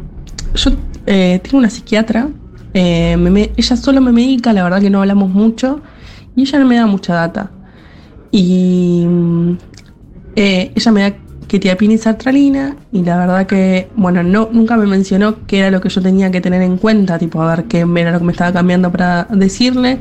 yo 0.54 0.70
eh, 1.06 1.40
tengo 1.42 1.58
una 1.58 1.70
psiquiatra, 1.70 2.28
eh, 2.72 3.16
me- 3.18 3.30
me- 3.30 3.50
ella 3.56 3.76
solo 3.76 4.00
me 4.00 4.12
medica, 4.12 4.52
la 4.52 4.62
verdad 4.64 4.80
que 4.80 4.90
no 4.90 5.00
hablamos 5.00 5.30
mucho, 5.30 5.80
y 6.36 6.42
ella 6.42 6.58
no 6.58 6.66
me 6.66 6.76
da 6.76 6.86
mucha 6.86 7.14
data. 7.14 7.50
Y 8.30 9.06
eh, 10.36 10.72
ella 10.74 10.92
me 10.92 11.00
da 11.02 11.14
quetiapina 11.46 11.94
y 11.94 11.98
sertralina, 11.98 12.76
y 12.90 13.02
la 13.04 13.16
verdad 13.18 13.46
que, 13.46 13.88
bueno, 13.96 14.22
no, 14.22 14.48
nunca 14.50 14.76
me 14.76 14.86
mencionó 14.86 15.46
qué 15.46 15.58
era 15.60 15.70
lo 15.70 15.80
que 15.80 15.88
yo 15.88 16.00
tenía 16.02 16.30
que 16.30 16.40
tener 16.40 16.62
en 16.62 16.78
cuenta, 16.78 17.18
tipo, 17.18 17.40
a 17.42 17.54
ver 17.54 17.64
qué 17.66 17.80
era 17.96 18.10
lo 18.12 18.18
que 18.18 18.24
me 18.24 18.32
estaba 18.32 18.52
cambiando 18.52 18.90
para 18.90 19.24
decirle. 19.30 19.98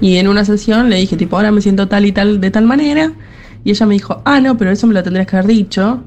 Y 0.00 0.16
en 0.16 0.28
una 0.28 0.44
sesión 0.44 0.90
le 0.90 0.96
dije, 0.96 1.16
tipo, 1.16 1.36
ahora 1.36 1.52
me 1.52 1.60
siento 1.62 1.88
tal 1.88 2.04
y 2.06 2.12
tal 2.12 2.40
de 2.40 2.50
tal 2.50 2.64
manera. 2.64 3.12
Y 3.64 3.70
ella 3.70 3.86
me 3.86 3.94
dijo, 3.94 4.22
ah, 4.24 4.40
no, 4.40 4.56
pero 4.56 4.70
eso 4.70 4.86
me 4.86 4.94
lo 4.94 5.02
tendrías 5.02 5.26
que 5.26 5.36
haber 5.36 5.48
dicho. 5.48 6.04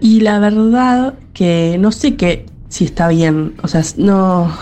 Y 0.00 0.20
la 0.20 0.38
verdad 0.38 1.18
que 1.32 1.76
no 1.80 1.92
sé 1.92 2.16
qué 2.16 2.46
si 2.68 2.84
está 2.84 3.08
bien. 3.08 3.54
O 3.62 3.68
sea, 3.68 3.82
no. 3.96 4.52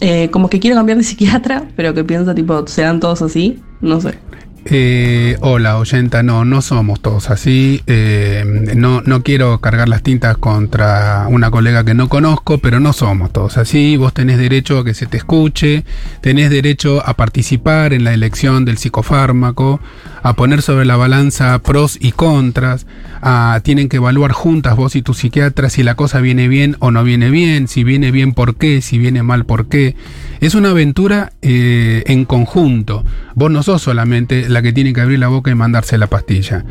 eh, 0.00 0.30
como 0.30 0.48
que 0.50 0.60
quiero 0.60 0.76
cambiar 0.76 0.98
de 0.98 1.04
psiquiatra, 1.04 1.68
pero 1.76 1.94
que 1.94 2.04
pienso, 2.04 2.34
tipo, 2.34 2.66
serán 2.66 3.00
todos 3.00 3.22
así. 3.22 3.62
No 3.80 4.00
sé. 4.00 4.18
Eh, 4.64 5.36
hola, 5.40 5.76
oyenta, 5.78 6.22
no, 6.22 6.44
no 6.44 6.62
somos 6.62 7.00
todos 7.00 7.30
así. 7.30 7.82
Eh, 7.86 8.72
no, 8.76 9.00
no 9.02 9.22
quiero 9.22 9.60
cargar 9.60 9.88
las 9.88 10.02
tintas 10.02 10.36
contra 10.36 11.26
una 11.28 11.50
colega 11.50 11.84
que 11.84 11.94
no 11.94 12.08
conozco, 12.08 12.58
pero 12.58 12.78
no 12.78 12.92
somos 12.92 13.32
todos 13.32 13.58
así. 13.58 13.96
Vos 13.96 14.14
tenés 14.14 14.38
derecho 14.38 14.78
a 14.78 14.84
que 14.84 14.94
se 14.94 15.06
te 15.06 15.16
escuche, 15.16 15.84
tenés 16.20 16.50
derecho 16.50 17.02
a 17.04 17.14
participar 17.14 17.92
en 17.92 18.04
la 18.04 18.14
elección 18.14 18.64
del 18.64 18.78
psicofármaco, 18.78 19.80
a 20.22 20.34
poner 20.34 20.62
sobre 20.62 20.84
la 20.84 20.96
balanza 20.96 21.58
pros 21.58 21.98
y 22.00 22.12
contras, 22.12 22.86
tienen 23.62 23.88
que 23.88 23.98
evaluar 23.98 24.32
juntas 24.32 24.76
vos 24.76 24.96
y 24.96 25.02
tu 25.02 25.14
psiquiatra 25.14 25.70
si 25.70 25.82
la 25.82 25.94
cosa 25.94 26.20
viene 26.20 26.48
bien 26.48 26.76
o 26.80 26.90
no 26.90 27.04
viene 27.04 27.30
bien, 27.30 27.68
si 27.68 27.84
viene 27.84 28.10
bien 28.10 28.32
por 28.32 28.56
qué, 28.56 28.82
si 28.82 28.98
viene 28.98 29.22
mal 29.22 29.44
por 29.44 29.68
qué. 29.68 29.94
Es 30.40 30.56
una 30.56 30.70
aventura 30.70 31.32
eh, 31.40 32.02
en 32.06 32.24
conjunto. 32.24 33.04
Vos 33.36 33.50
no 33.50 33.62
sos 33.62 33.80
solamente 33.80 34.48
la 34.48 34.60
que 34.60 34.72
tiene 34.72 34.92
que 34.92 35.00
abrir 35.00 35.20
la 35.20 35.28
boca 35.28 35.52
y 35.52 35.54
mandarse 35.54 35.98
la 35.98 36.08
pastilla. 36.08 36.64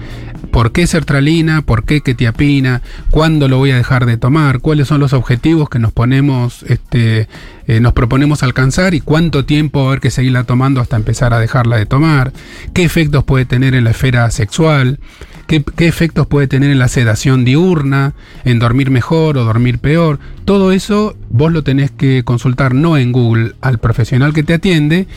¿Por 0.52 0.74
qué 0.74 0.88
sertralina? 0.88 1.62
¿Por 1.62 1.86
qué 1.86 2.02
ketiapina? 2.02 2.82
¿Cuándo 3.12 3.48
lo 3.48 3.58
voy 3.58 3.72
a 3.72 3.78
dejar 3.78 4.06
de 4.06 4.18
tomar? 4.18 4.60
¿Cuáles 4.60 4.90
son 4.90 5.00
los 5.00 5.14
objetivos 5.14 5.70
que 5.70 5.80
nos 5.80 5.94
ponemos, 5.94 6.64
este, 6.64 7.30
eh, 7.67 7.80
nos 7.80 7.93
proponemos 7.93 8.43
alcanzar? 8.43 8.93
¿Y 8.93 9.02
cuánto 9.02 9.45
tiempo 9.45 9.80
va 9.80 9.86
a 9.86 9.88
haber 9.89 10.00
que 10.02 10.12
seguirla 10.12 10.43
tomando 10.43 10.82
hasta 10.82 10.95
empezar 10.95 11.34
a 11.34 11.39
dejarla 11.39 11.78
de 11.78 11.86
tomar? 11.86 12.34
¿Qué 12.74 12.84
efectos 12.84 13.24
puede 13.24 13.45
tener 13.45 13.76
en 13.76 13.84
la 13.84 13.91
esfera 13.91 14.30
sexual? 14.32 15.00
¿Qué, 15.47 15.63
qué 15.63 15.88
efectos 15.88 16.28
puede 16.28 16.47
tener 16.47 16.71
en 16.71 16.80
la 16.80 16.88
sedación 16.88 17.45
diurna? 17.45 18.13
¿En 18.45 18.60
dormir 18.60 18.89
mejor 18.89 19.38
o 19.38 19.43
dormir 19.43 19.80
peor? 19.80 20.19
Todo 20.45 20.71
eso 20.71 21.15
vos 21.30 21.52
lo 21.52 21.63
tenés 21.63 21.91
que 21.91 22.24
consultar 22.24 22.74
no 22.74 22.97
en 22.97 23.12
Google 23.12 23.54
al 23.62 23.78
profesional 23.80 24.34
que 24.34 24.43
te 24.43 24.54
atiende 24.54 25.08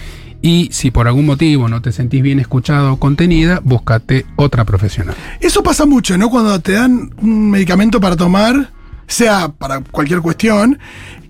Y 0.43 0.69
si 0.73 0.91
por 0.91 1.09
algún 1.09 1.25
motivo 1.25 1.71
no 1.71 1.81
te 1.81 1.91
sentís 1.91 2.23
bien 2.23 2.39
escuchado 2.39 2.93
o 2.93 2.97
contenida, 2.99 3.63
búscate 3.65 4.27
otra 4.37 4.67
profesional. 4.67 5.15
Eso 5.41 5.63
pasa 5.63 5.87
mucho, 5.87 6.19
¿no? 6.19 6.29
Cuando 6.29 6.61
te 6.61 6.73
dan 6.73 7.15
un 7.17 7.51
medicamento 7.51 7.99
para 7.99 8.15
tomar, 8.15 8.74
sea 9.07 9.49
para 9.49 9.81
cualquier 9.81 10.21
cuestión, 10.21 10.79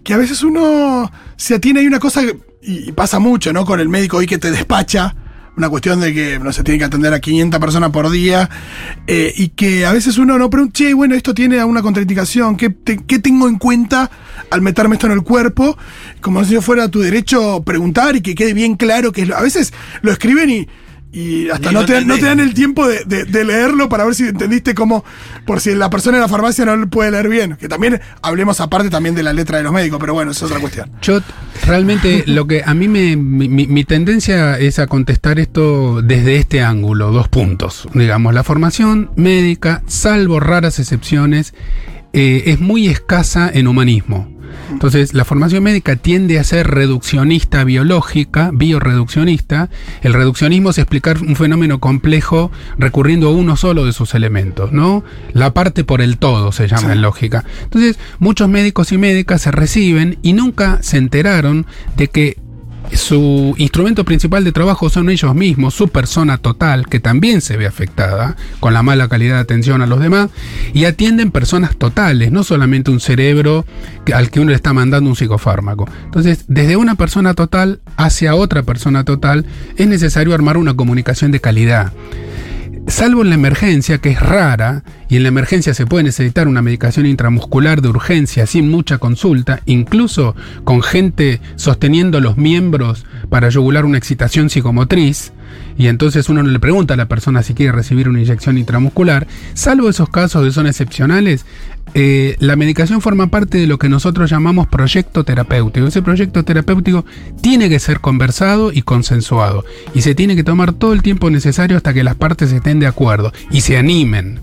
que 0.02 0.14
a 0.14 0.16
veces 0.16 0.42
uno 0.42 1.10
se 1.36 1.54
atiene 1.54 1.80
a 1.84 1.88
una 1.88 1.98
cosa, 1.98 2.22
y, 2.62 2.92
pasa 2.92 3.18
mucho, 3.18 3.52
¿no? 3.52 3.64
Con 3.64 3.80
el 3.80 3.88
médico 3.88 4.18
hoy 4.18 4.26
que 4.26 4.38
te 4.38 4.50
despacha, 4.50 5.14
una 5.56 5.68
cuestión 5.68 6.00
de 6.00 6.12
que, 6.12 6.38
no 6.38 6.52
se 6.52 6.64
tiene 6.64 6.78
que 6.78 6.84
atender 6.84 7.12
a 7.14 7.20
500 7.20 7.60
personas 7.60 7.90
por 7.90 8.10
día, 8.10 8.50
eh, 9.06 9.32
y 9.36 9.48
que 9.48 9.86
a 9.86 9.92
veces 9.92 10.18
uno 10.18 10.38
no 10.38 10.50
pregunta, 10.50 10.72
che, 10.74 10.94
bueno, 10.94 11.14
esto 11.14 11.34
tiene 11.34 11.60
alguna 11.60 11.82
contraindicación, 11.82 12.56
¿qué, 12.56 12.74
qué 12.84 13.18
tengo 13.18 13.48
en 13.48 13.58
cuenta 13.58 14.10
al 14.50 14.62
meterme 14.62 14.96
esto 14.96 15.06
en 15.06 15.12
el 15.12 15.22
cuerpo? 15.22 15.76
Como 16.20 16.44
si 16.44 16.56
fuera 16.60 16.88
tu 16.88 17.00
derecho 17.00 17.62
preguntar 17.64 18.16
y 18.16 18.20
que 18.20 18.34
quede 18.34 18.54
bien 18.54 18.76
claro 18.76 19.12
que 19.12 19.32
A 19.34 19.40
veces 19.40 19.72
lo 20.02 20.12
escriben 20.12 20.50
y... 20.50 20.68
Y 21.16 21.48
hasta 21.48 21.70
no 21.70 21.80
no 21.80 21.86
te, 21.86 21.92
dan- 21.92 22.08
no 22.08 22.14
te 22.16 22.22
dan 22.22 22.40
entendés. 22.40 22.48
el 22.48 22.54
tiempo 22.54 22.88
de, 22.88 23.04
de- 23.06 23.24
de 23.24 23.44
leerlo 23.44 23.88
para 23.88 24.04
ver 24.04 24.16
si 24.16 24.24
entendiste 24.24 24.74
cómo, 24.74 25.04
por 25.46 25.60
si 25.60 25.72
la 25.74 25.88
persona 25.88 26.16
en 26.16 26.22
la 26.22 26.28
farmacia 26.28 26.64
no 26.64 26.74
lo 26.76 26.88
puede 26.88 27.12
leer 27.12 27.28
bien. 27.28 27.56
Que 27.56 27.68
también 27.68 28.00
hablemos 28.20 28.60
aparte 28.60 28.90
también 28.90 29.14
de 29.14 29.22
la 29.22 29.32
letra 29.32 29.58
de 29.58 29.62
los 29.64 29.72
médicos, 29.72 29.98
pero 30.00 30.12
bueno, 30.12 30.32
es 30.32 30.42
otra 30.42 30.58
cuestión. 30.58 30.90
Yo 31.02 31.20
realmente 31.66 32.24
lo 32.26 32.46
que 32.46 32.62
a 32.64 32.74
mí 32.74 32.88
me 32.88 33.16
mi, 33.16 33.48
mi- 33.48 33.66
mi 33.68 33.84
tendencia 33.84 34.58
es 34.58 34.78
a 34.80 34.86
contestar 34.88 35.38
esto 35.38 36.02
desde 36.02 36.36
este 36.36 36.62
ángulo, 36.62 37.12
dos 37.12 37.28
puntos. 37.28 37.86
Digamos, 37.94 38.34
la 38.34 38.42
formación 38.42 39.10
médica, 39.14 39.82
salvo 39.86 40.40
raras 40.40 40.78
excepciones, 40.80 41.54
eh, 42.12 42.42
es 42.46 42.60
muy 42.60 42.88
escasa 42.88 43.50
en 43.52 43.68
humanismo. 43.68 44.33
Entonces, 44.70 45.14
la 45.14 45.24
formación 45.24 45.62
médica 45.62 45.96
tiende 45.96 46.38
a 46.38 46.44
ser 46.44 46.68
reduccionista 46.68 47.64
biológica, 47.64 48.50
bioreduccionista. 48.52 49.68
El 50.02 50.14
reduccionismo 50.14 50.70
es 50.70 50.78
explicar 50.78 51.18
un 51.22 51.36
fenómeno 51.36 51.78
complejo 51.80 52.50
recurriendo 52.78 53.28
a 53.28 53.32
uno 53.32 53.56
solo 53.56 53.84
de 53.84 53.92
sus 53.92 54.14
elementos, 54.14 54.72
¿no? 54.72 55.04
La 55.32 55.52
parte 55.54 55.84
por 55.84 56.00
el 56.00 56.18
todo 56.18 56.52
se 56.52 56.68
llama 56.68 56.88
Sí. 56.88 56.92
en 56.92 57.02
lógica. 57.02 57.44
Entonces, 57.62 57.98
muchos 58.18 58.48
médicos 58.48 58.92
y 58.92 58.98
médicas 58.98 59.42
se 59.42 59.50
reciben 59.50 60.18
y 60.22 60.32
nunca 60.32 60.78
se 60.82 60.98
enteraron 60.98 61.66
de 61.96 62.08
que 62.08 62.38
su 62.96 63.54
instrumento 63.58 64.04
principal 64.04 64.44
de 64.44 64.52
trabajo 64.52 64.88
son 64.88 65.10
ellos 65.10 65.34
mismos, 65.34 65.74
su 65.74 65.88
persona 65.88 66.38
total, 66.38 66.86
que 66.86 67.00
también 67.00 67.40
se 67.40 67.56
ve 67.56 67.66
afectada 67.66 68.36
con 68.60 68.74
la 68.74 68.82
mala 68.82 69.08
calidad 69.08 69.34
de 69.34 69.40
atención 69.40 69.82
a 69.82 69.86
los 69.86 70.00
demás, 70.00 70.30
y 70.72 70.84
atienden 70.84 71.30
personas 71.30 71.76
totales, 71.76 72.32
no 72.32 72.44
solamente 72.44 72.90
un 72.90 73.00
cerebro 73.00 73.64
al 74.12 74.30
que 74.30 74.40
uno 74.40 74.50
le 74.50 74.56
está 74.56 74.72
mandando 74.72 75.10
un 75.10 75.16
psicofármaco. 75.16 75.88
Entonces, 76.04 76.44
desde 76.48 76.76
una 76.76 76.94
persona 76.94 77.34
total 77.34 77.80
hacia 77.96 78.34
otra 78.34 78.62
persona 78.62 79.04
total, 79.04 79.46
es 79.76 79.86
necesario 79.86 80.34
armar 80.34 80.56
una 80.56 80.74
comunicación 80.74 81.30
de 81.30 81.40
calidad. 81.40 81.92
Salvo 82.86 83.22
en 83.22 83.30
la 83.30 83.34
emergencia, 83.34 83.98
que 83.98 84.10
es 84.10 84.20
rara, 84.20 84.84
y 85.08 85.16
en 85.16 85.22
la 85.22 85.30
emergencia 85.30 85.72
se 85.72 85.86
puede 85.86 86.04
necesitar 86.04 86.46
una 86.46 86.60
medicación 86.60 87.06
intramuscular 87.06 87.80
de 87.80 87.88
urgencia 87.88 88.46
sin 88.46 88.70
mucha 88.70 88.98
consulta, 88.98 89.60
incluso 89.64 90.36
con 90.64 90.82
gente 90.82 91.40
sosteniendo 91.56 92.20
los 92.20 92.36
miembros 92.36 93.06
para 93.30 93.48
yugular 93.48 93.86
una 93.86 93.98
excitación 93.98 94.50
psicomotriz, 94.50 95.32
y 95.76 95.88
entonces 95.88 96.28
uno 96.28 96.42
no 96.42 96.50
le 96.50 96.58
pregunta 96.60 96.94
a 96.94 96.96
la 96.96 97.08
persona 97.08 97.42
si 97.42 97.54
quiere 97.54 97.72
recibir 97.72 98.08
una 98.08 98.20
inyección 98.20 98.58
intramuscular, 98.58 99.26
salvo 99.54 99.88
esos 99.88 100.08
casos 100.08 100.44
que 100.44 100.52
son 100.52 100.66
excepcionales, 100.66 101.44
eh, 101.92 102.36
la 102.40 102.56
medicación 102.56 103.00
forma 103.00 103.28
parte 103.28 103.58
de 103.58 103.66
lo 103.66 103.78
que 103.78 103.88
nosotros 103.88 104.30
llamamos 104.30 104.66
proyecto 104.66 105.24
terapéutico. 105.24 105.86
Ese 105.86 106.02
proyecto 106.02 106.44
terapéutico 106.44 107.04
tiene 107.40 107.68
que 107.68 107.78
ser 107.78 108.00
conversado 108.00 108.72
y 108.72 108.82
consensuado. 108.82 109.64
Y 109.94 110.02
se 110.02 110.14
tiene 110.14 110.34
que 110.34 110.44
tomar 110.44 110.72
todo 110.72 110.92
el 110.92 111.02
tiempo 111.02 111.30
necesario 111.30 111.76
hasta 111.76 111.94
que 111.94 112.04
las 112.04 112.16
partes 112.16 112.52
estén 112.52 112.80
de 112.80 112.86
acuerdo 112.86 113.32
y 113.50 113.60
se 113.60 113.76
animen. 113.76 114.40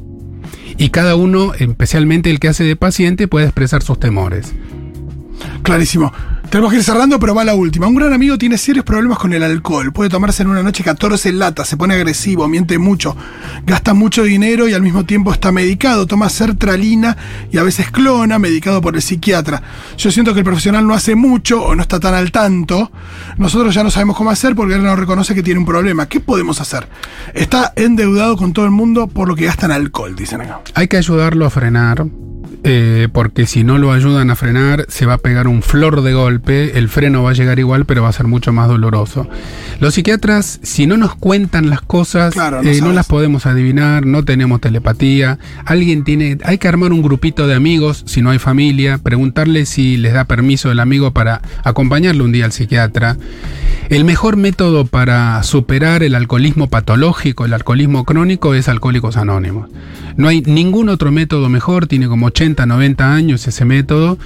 Y 0.77 0.89
cada 0.89 1.15
uno, 1.15 1.53
especialmente 1.53 2.29
el 2.29 2.39
que 2.39 2.47
hace 2.47 2.63
de 2.63 2.75
paciente, 2.75 3.27
puede 3.27 3.45
expresar 3.45 3.83
sus 3.83 3.99
temores. 3.99 4.53
Clarísimo. 5.63 6.11
Tenemos 6.51 6.69
que 6.73 6.79
ir 6.79 6.83
cerrando, 6.83 7.17
pero 7.17 7.33
va 7.33 7.45
la 7.45 7.55
última. 7.55 7.87
Un 7.87 7.95
gran 7.95 8.11
amigo 8.11 8.37
tiene 8.37 8.57
serios 8.57 8.83
problemas 8.83 9.17
con 9.19 9.31
el 9.31 9.41
alcohol. 9.41 9.93
Puede 9.93 10.09
tomarse 10.09 10.43
en 10.43 10.49
una 10.49 10.61
noche 10.61 10.83
14 10.83 11.31
latas, 11.31 11.69
se 11.69 11.77
pone 11.77 11.93
agresivo, 11.93 12.45
miente 12.49 12.77
mucho, 12.77 13.15
gasta 13.65 13.93
mucho 13.93 14.23
dinero 14.23 14.67
y 14.67 14.73
al 14.73 14.81
mismo 14.81 15.05
tiempo 15.05 15.31
está 15.31 15.53
medicado. 15.53 16.07
Toma 16.07 16.27
sertralina 16.27 17.15
y 17.53 17.57
a 17.57 17.63
veces 17.63 17.89
clona, 17.89 18.37
medicado 18.37 18.81
por 18.81 18.95
el 18.95 19.01
psiquiatra. 19.01 19.63
Yo 19.97 20.11
siento 20.11 20.33
que 20.33 20.39
el 20.39 20.45
profesional 20.45 20.85
no 20.85 20.93
hace 20.93 21.15
mucho 21.15 21.63
o 21.63 21.73
no 21.73 21.83
está 21.83 22.01
tan 22.01 22.15
al 22.15 22.33
tanto. 22.33 22.91
Nosotros 23.37 23.73
ya 23.73 23.85
no 23.85 23.89
sabemos 23.89 24.17
cómo 24.17 24.29
hacer 24.29 24.53
porque 24.53 24.75
él 24.75 24.83
no 24.83 24.93
reconoce 24.97 25.33
que 25.33 25.43
tiene 25.43 25.61
un 25.61 25.65
problema. 25.65 26.09
¿Qué 26.09 26.19
podemos 26.19 26.59
hacer? 26.59 26.85
Está 27.33 27.71
endeudado 27.77 28.35
con 28.35 28.51
todo 28.51 28.65
el 28.65 28.71
mundo 28.71 29.07
por 29.07 29.29
lo 29.29 29.37
que 29.37 29.45
gasta 29.45 29.67
en 29.67 29.71
alcohol, 29.71 30.17
dicen 30.17 30.41
acá. 30.41 30.59
Hay 30.73 30.89
que 30.89 30.97
ayudarlo 30.97 31.45
a 31.45 31.49
frenar, 31.49 32.05
eh, 32.63 33.07
porque 33.11 33.47
si 33.47 33.63
no 33.63 33.77
lo 33.77 33.91
ayudan 33.91 34.29
a 34.29 34.35
frenar, 34.35 34.85
se 34.87 35.05
va 35.05 35.13
a 35.13 35.17
pegar 35.17 35.47
un 35.47 35.63
flor 35.63 36.01
de 36.01 36.13
golpe, 36.13 36.77
el 36.77 36.89
freno 36.89 37.23
va 37.23 37.31
a 37.31 37.33
llegar 37.33 37.57
igual, 37.57 37.85
pero 37.85 38.03
va 38.03 38.09
a 38.09 38.13
ser 38.13 38.27
mucho 38.27 38.53
más 38.53 38.67
doloroso. 38.67 39.27
Los 39.79 39.95
psiquiatras, 39.95 40.59
si 40.61 40.85
no 40.85 40.97
nos 40.97 41.15
cuentan 41.15 41.69
las 41.69 41.81
cosas, 41.81 42.33
Claro, 42.33 42.61
no 42.61 42.69
eh, 42.69 42.79
no, 42.81 42.93
las 42.93 43.07
podemos 43.07 43.45
adivinar, 43.45 44.05
no 44.05 44.23
tenemos 44.23 44.61
telepatía. 44.61 45.39
Alguien 45.65 46.03
tiene, 46.03 46.37
hay 46.43 46.59
que 46.59 46.67
armar 46.67 46.93
un 46.93 47.01
grupito 47.01 47.47
de 47.47 47.55
amigos, 47.55 48.03
si 48.05 48.21
no 48.21 48.29
hay 48.29 48.39
familia, 48.39 48.99
preguntarle 48.99 49.65
si 49.65 49.97
les 49.97 50.13
da 50.13 50.25
permiso 50.25 50.71
el 50.71 50.79
amigo 50.79 51.11
para 51.11 51.41
acompañarle 51.63 52.23
un 52.23 52.31
día 52.31 52.45
al 52.45 52.51
psiquiatra. 52.51 53.17
El 53.89 54.05
mejor 54.05 54.37
método 54.37 54.85
para 54.85 55.41
superar 55.43 56.03
el 56.03 56.15
alcoholismo 56.15 56.67
patológico, 56.67 57.43
el 57.43 57.53
alcoholismo 57.53 58.05
crónico, 58.05 58.53
es 58.53 58.69
Alcohólicos 58.69 59.17
Anónimos. 59.17 59.69
No 60.17 60.27
hay 60.27 60.41
ningún 60.41 60.89
otro 60.89 61.11
método 61.11 61.49
mejor, 61.49 61.87
tiene 61.87 62.07
como 62.07 62.27
80, 62.27 62.65
90 62.65 63.13
años 63.13 63.47
ese 63.47 63.65
método. 63.65 64.17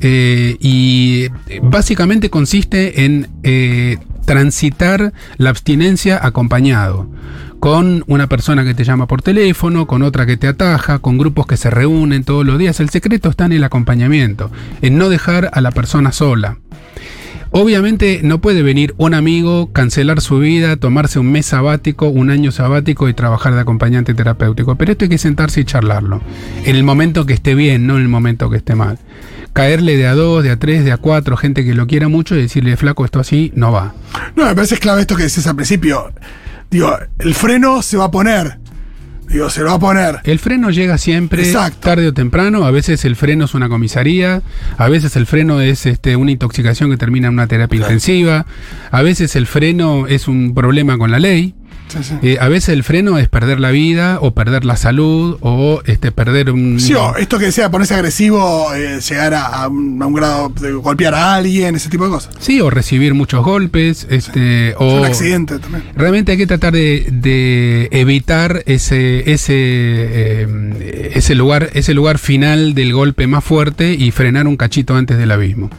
eh, 0.00 0.56
y 0.60 1.26
eh, 1.48 1.60
básicamente 1.60 2.30
consiste 2.30 3.04
en 3.04 3.26
eh, 3.42 3.98
transitar 4.24 5.12
la 5.38 5.50
abstinencia 5.50 6.20
acompañado 6.24 7.08
con 7.60 8.04
una 8.06 8.28
persona 8.28 8.64
que 8.64 8.74
te 8.74 8.84
llama 8.84 9.06
por 9.08 9.22
teléfono, 9.22 9.86
con 9.86 10.02
otra 10.02 10.26
que 10.26 10.36
te 10.36 10.46
ataja, 10.46 11.00
con 11.00 11.18
grupos 11.18 11.46
que 11.46 11.56
se 11.56 11.70
reúnen 11.70 12.24
todos 12.24 12.46
los 12.46 12.58
días. 12.58 12.78
El 12.80 12.90
secreto 12.90 13.30
está 13.30 13.46
en 13.46 13.52
el 13.52 13.64
acompañamiento, 13.64 14.50
en 14.82 14.98
no 14.98 15.08
dejar 15.08 15.50
a 15.52 15.60
la 15.60 15.72
persona 15.72 16.12
sola. 16.12 16.58
Obviamente 17.50 18.20
no 18.22 18.40
puede 18.40 18.62
venir 18.62 18.94
un 18.98 19.14
amigo, 19.14 19.72
cancelar 19.72 20.20
su 20.20 20.38
vida, 20.38 20.76
tomarse 20.76 21.18
un 21.18 21.32
mes 21.32 21.46
sabático, 21.46 22.08
un 22.08 22.30
año 22.30 22.52
sabático 22.52 23.08
y 23.08 23.14
trabajar 23.14 23.54
de 23.54 23.60
acompañante 23.60 24.14
terapéutico. 24.14 24.76
Pero 24.76 24.92
esto 24.92 25.06
hay 25.06 25.08
que 25.08 25.18
sentarse 25.18 25.60
y 25.60 25.64
charlarlo. 25.64 26.20
En 26.64 26.76
el 26.76 26.84
momento 26.84 27.24
que 27.24 27.32
esté 27.32 27.54
bien, 27.54 27.86
no 27.86 27.96
en 27.96 28.02
el 28.02 28.08
momento 28.08 28.50
que 28.50 28.58
esté 28.58 28.74
mal. 28.74 28.98
Caerle 29.54 29.96
de 29.96 30.06
a 30.06 30.14
dos, 30.14 30.44
de 30.44 30.50
a 30.50 30.58
tres, 30.58 30.84
de 30.84 30.92
a 30.92 30.98
cuatro, 30.98 31.36
gente 31.36 31.64
que 31.64 31.74
lo 31.74 31.86
quiera 31.86 32.08
mucho 32.08 32.36
y 32.36 32.42
decirle, 32.42 32.76
flaco, 32.76 33.04
esto 33.04 33.18
así 33.18 33.50
no 33.54 33.72
va. 33.72 33.94
No, 34.36 34.44
me 34.44 34.54
parece 34.54 34.76
clave 34.76 35.00
esto 35.00 35.16
que 35.16 35.24
decías 35.24 35.46
al 35.46 35.56
principio. 35.56 36.12
Digo, 36.70 36.94
el 37.18 37.34
freno 37.34 37.82
se 37.82 37.96
va 37.96 38.04
a 38.04 38.10
poner. 38.10 38.58
Digo, 39.28 39.50
se 39.50 39.60
lo 39.60 39.66
va 39.66 39.74
a 39.74 39.78
poner. 39.78 40.20
El 40.24 40.38
freno 40.38 40.70
llega 40.70 40.96
siempre, 40.96 41.42
Exacto. 41.42 41.80
tarde 41.80 42.08
o 42.08 42.14
temprano. 42.14 42.64
A 42.64 42.70
veces 42.70 43.04
el 43.04 43.14
freno 43.14 43.44
es 43.44 43.54
una 43.54 43.68
comisaría, 43.68 44.42
a 44.76 44.88
veces 44.88 45.16
el 45.16 45.26
freno 45.26 45.60
es 45.60 45.84
este, 45.86 46.16
una 46.16 46.30
intoxicación 46.30 46.90
que 46.90 46.96
termina 46.96 47.28
en 47.28 47.34
una 47.34 47.46
terapia 47.46 47.80
intensiva, 47.80 48.46
a 48.90 49.02
veces 49.02 49.36
el 49.36 49.46
freno 49.46 50.06
es 50.06 50.28
un 50.28 50.54
problema 50.54 50.96
con 50.96 51.10
la 51.10 51.18
ley. 51.18 51.54
Sí, 51.88 51.98
sí. 52.02 52.14
Eh, 52.22 52.38
a 52.40 52.48
veces 52.48 52.70
el 52.70 52.84
freno 52.84 53.18
es 53.18 53.28
perder 53.28 53.60
la 53.60 53.70
vida 53.70 54.18
o 54.20 54.34
perder 54.34 54.64
la 54.64 54.76
salud 54.76 55.38
o 55.40 55.82
este, 55.86 56.12
perder 56.12 56.50
un... 56.50 56.78
Sí, 56.80 56.94
o 56.94 57.16
esto 57.16 57.38
que 57.38 57.46
decía, 57.46 57.70
ponerse 57.70 57.94
agresivo, 57.94 58.72
eh, 58.74 59.00
llegar 59.00 59.34
a, 59.34 59.46
a 59.46 59.68
un, 59.68 60.02
a 60.02 60.06
un 60.06 60.14
grado 60.14 60.48
de 60.50 60.72
golpear 60.72 61.14
a 61.14 61.34
alguien, 61.34 61.74
ese 61.74 61.88
tipo 61.88 62.04
de 62.04 62.10
cosas. 62.10 62.34
Sí, 62.38 62.60
o 62.60 62.70
recibir 62.70 63.14
muchos 63.14 63.44
golpes, 63.44 64.06
este, 64.10 64.70
Es 64.70 64.76
o... 64.78 65.00
un 65.00 65.04
accidente 65.04 65.58
también. 65.58 65.84
Realmente 65.94 66.32
hay 66.32 66.38
que 66.38 66.46
tratar 66.46 66.72
de, 66.72 67.06
de 67.10 67.88
evitar 67.92 68.62
ese, 68.66 69.30
ese, 69.32 69.54
eh, 69.54 71.10
ese, 71.14 71.34
lugar, 71.34 71.70
ese 71.74 71.94
lugar 71.94 72.18
final 72.18 72.74
del 72.74 72.92
golpe 72.92 73.26
más 73.26 73.44
fuerte 73.44 73.94
y 73.94 74.10
frenar 74.10 74.46
un 74.46 74.56
cachito 74.56 74.94
antes 74.96 75.18
del 75.18 75.30
abismo. 75.30 75.70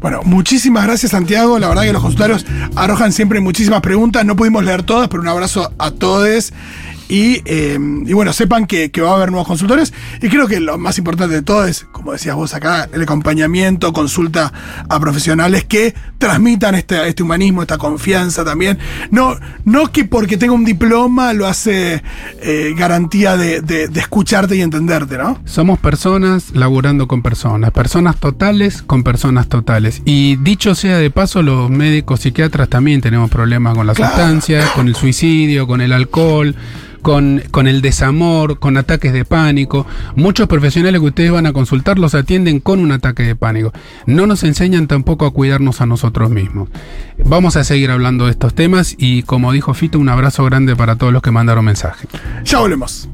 Bueno, 0.00 0.20
muchísimas 0.24 0.84
gracias 0.84 1.12
Santiago. 1.12 1.58
La 1.58 1.68
verdad 1.68 1.82
que 1.82 1.92
los 1.92 2.02
consultarios 2.02 2.46
arrojan 2.76 3.12
siempre 3.12 3.40
muchísimas 3.40 3.80
preguntas. 3.80 4.24
No 4.24 4.36
pudimos 4.36 4.64
leer 4.64 4.82
todas, 4.82 5.08
pero 5.08 5.22
un 5.22 5.28
abrazo 5.28 5.72
a 5.78 5.90
todos. 5.90 6.52
Y, 7.08 7.40
eh, 7.46 7.78
y 8.06 8.12
bueno, 8.12 8.32
sepan 8.32 8.66
que, 8.66 8.90
que 8.90 9.00
va 9.00 9.12
a 9.12 9.14
haber 9.16 9.30
nuevos 9.30 9.46
consultores. 9.48 9.92
Y 10.20 10.28
creo 10.28 10.46
que 10.46 10.60
lo 10.60 10.76
más 10.78 10.98
importante 10.98 11.34
de 11.34 11.42
todo 11.42 11.64
es, 11.66 11.86
como 11.92 12.12
decías 12.12 12.36
vos 12.36 12.54
acá, 12.54 12.88
el 12.92 13.02
acompañamiento, 13.02 13.92
consulta 13.92 14.52
a 14.88 15.00
profesionales 15.00 15.64
que 15.64 15.94
transmitan 16.18 16.74
este, 16.74 17.08
este 17.08 17.22
humanismo, 17.22 17.62
esta 17.62 17.78
confianza 17.78 18.44
también. 18.44 18.78
No, 19.10 19.36
no 19.64 19.90
que 19.92 20.04
porque 20.04 20.36
tenga 20.36 20.52
un 20.52 20.64
diploma 20.64 21.32
lo 21.32 21.46
hace 21.46 22.02
eh, 22.42 22.74
garantía 22.76 23.36
de, 23.36 23.60
de- 23.60 23.88
de 23.88 24.00
escucharte 24.00 24.56
y 24.56 24.60
entenderte, 24.60 25.16
¿no? 25.18 25.40
Somos 25.44 25.78
personas 25.78 26.50
laburando 26.54 27.08
con 27.08 27.22
personas, 27.22 27.70
personas 27.70 28.16
totales 28.16 28.82
con 28.82 29.02
personas 29.02 29.48
totales. 29.48 30.02
Y 30.04 30.36
dicho 30.36 30.74
sea 30.74 30.98
de 30.98 31.10
paso, 31.10 31.42
los 31.42 31.70
médicos 31.70 32.20
psiquiatras 32.20 32.68
también 32.68 33.00
tenemos 33.00 33.30
problemas 33.30 33.74
con 33.74 33.86
las 33.86 33.96
Claro. 33.96 34.12
sustancias, 34.14 34.70
con 34.70 34.88
el 34.88 34.94
suicidio, 34.94 35.66
con 35.66 35.80
el 35.80 35.92
alcohol. 35.92 36.54
Con, 37.08 37.42
con 37.50 37.66
el 37.68 37.80
desamor, 37.80 38.58
con 38.58 38.76
ataques 38.76 39.14
de 39.14 39.24
pánico. 39.24 39.86
Muchos 40.14 40.46
profesionales 40.46 41.00
que 41.00 41.06
ustedes 41.06 41.30
van 41.30 41.46
a 41.46 41.54
consultar 41.54 41.98
los 41.98 42.14
atienden 42.14 42.60
con 42.60 42.80
un 42.80 42.92
ataque 42.92 43.22
de 43.22 43.34
pánico. 43.34 43.72
No 44.04 44.26
nos 44.26 44.42
enseñan 44.42 44.88
tampoco 44.88 45.24
a 45.24 45.30
cuidarnos 45.30 45.80
a 45.80 45.86
nosotros 45.86 46.28
mismos. 46.28 46.68
Vamos 47.24 47.56
a 47.56 47.64
seguir 47.64 47.90
hablando 47.90 48.26
de 48.26 48.32
estos 48.32 48.52
temas 48.52 48.94
y 48.98 49.22
como 49.22 49.52
dijo 49.52 49.72
Fito, 49.72 49.98
un 49.98 50.10
abrazo 50.10 50.44
grande 50.44 50.76
para 50.76 50.96
todos 50.96 51.10
los 51.10 51.22
que 51.22 51.30
mandaron 51.30 51.64
mensaje. 51.64 52.06
Ya 52.44 52.58
volvemos. 52.58 53.08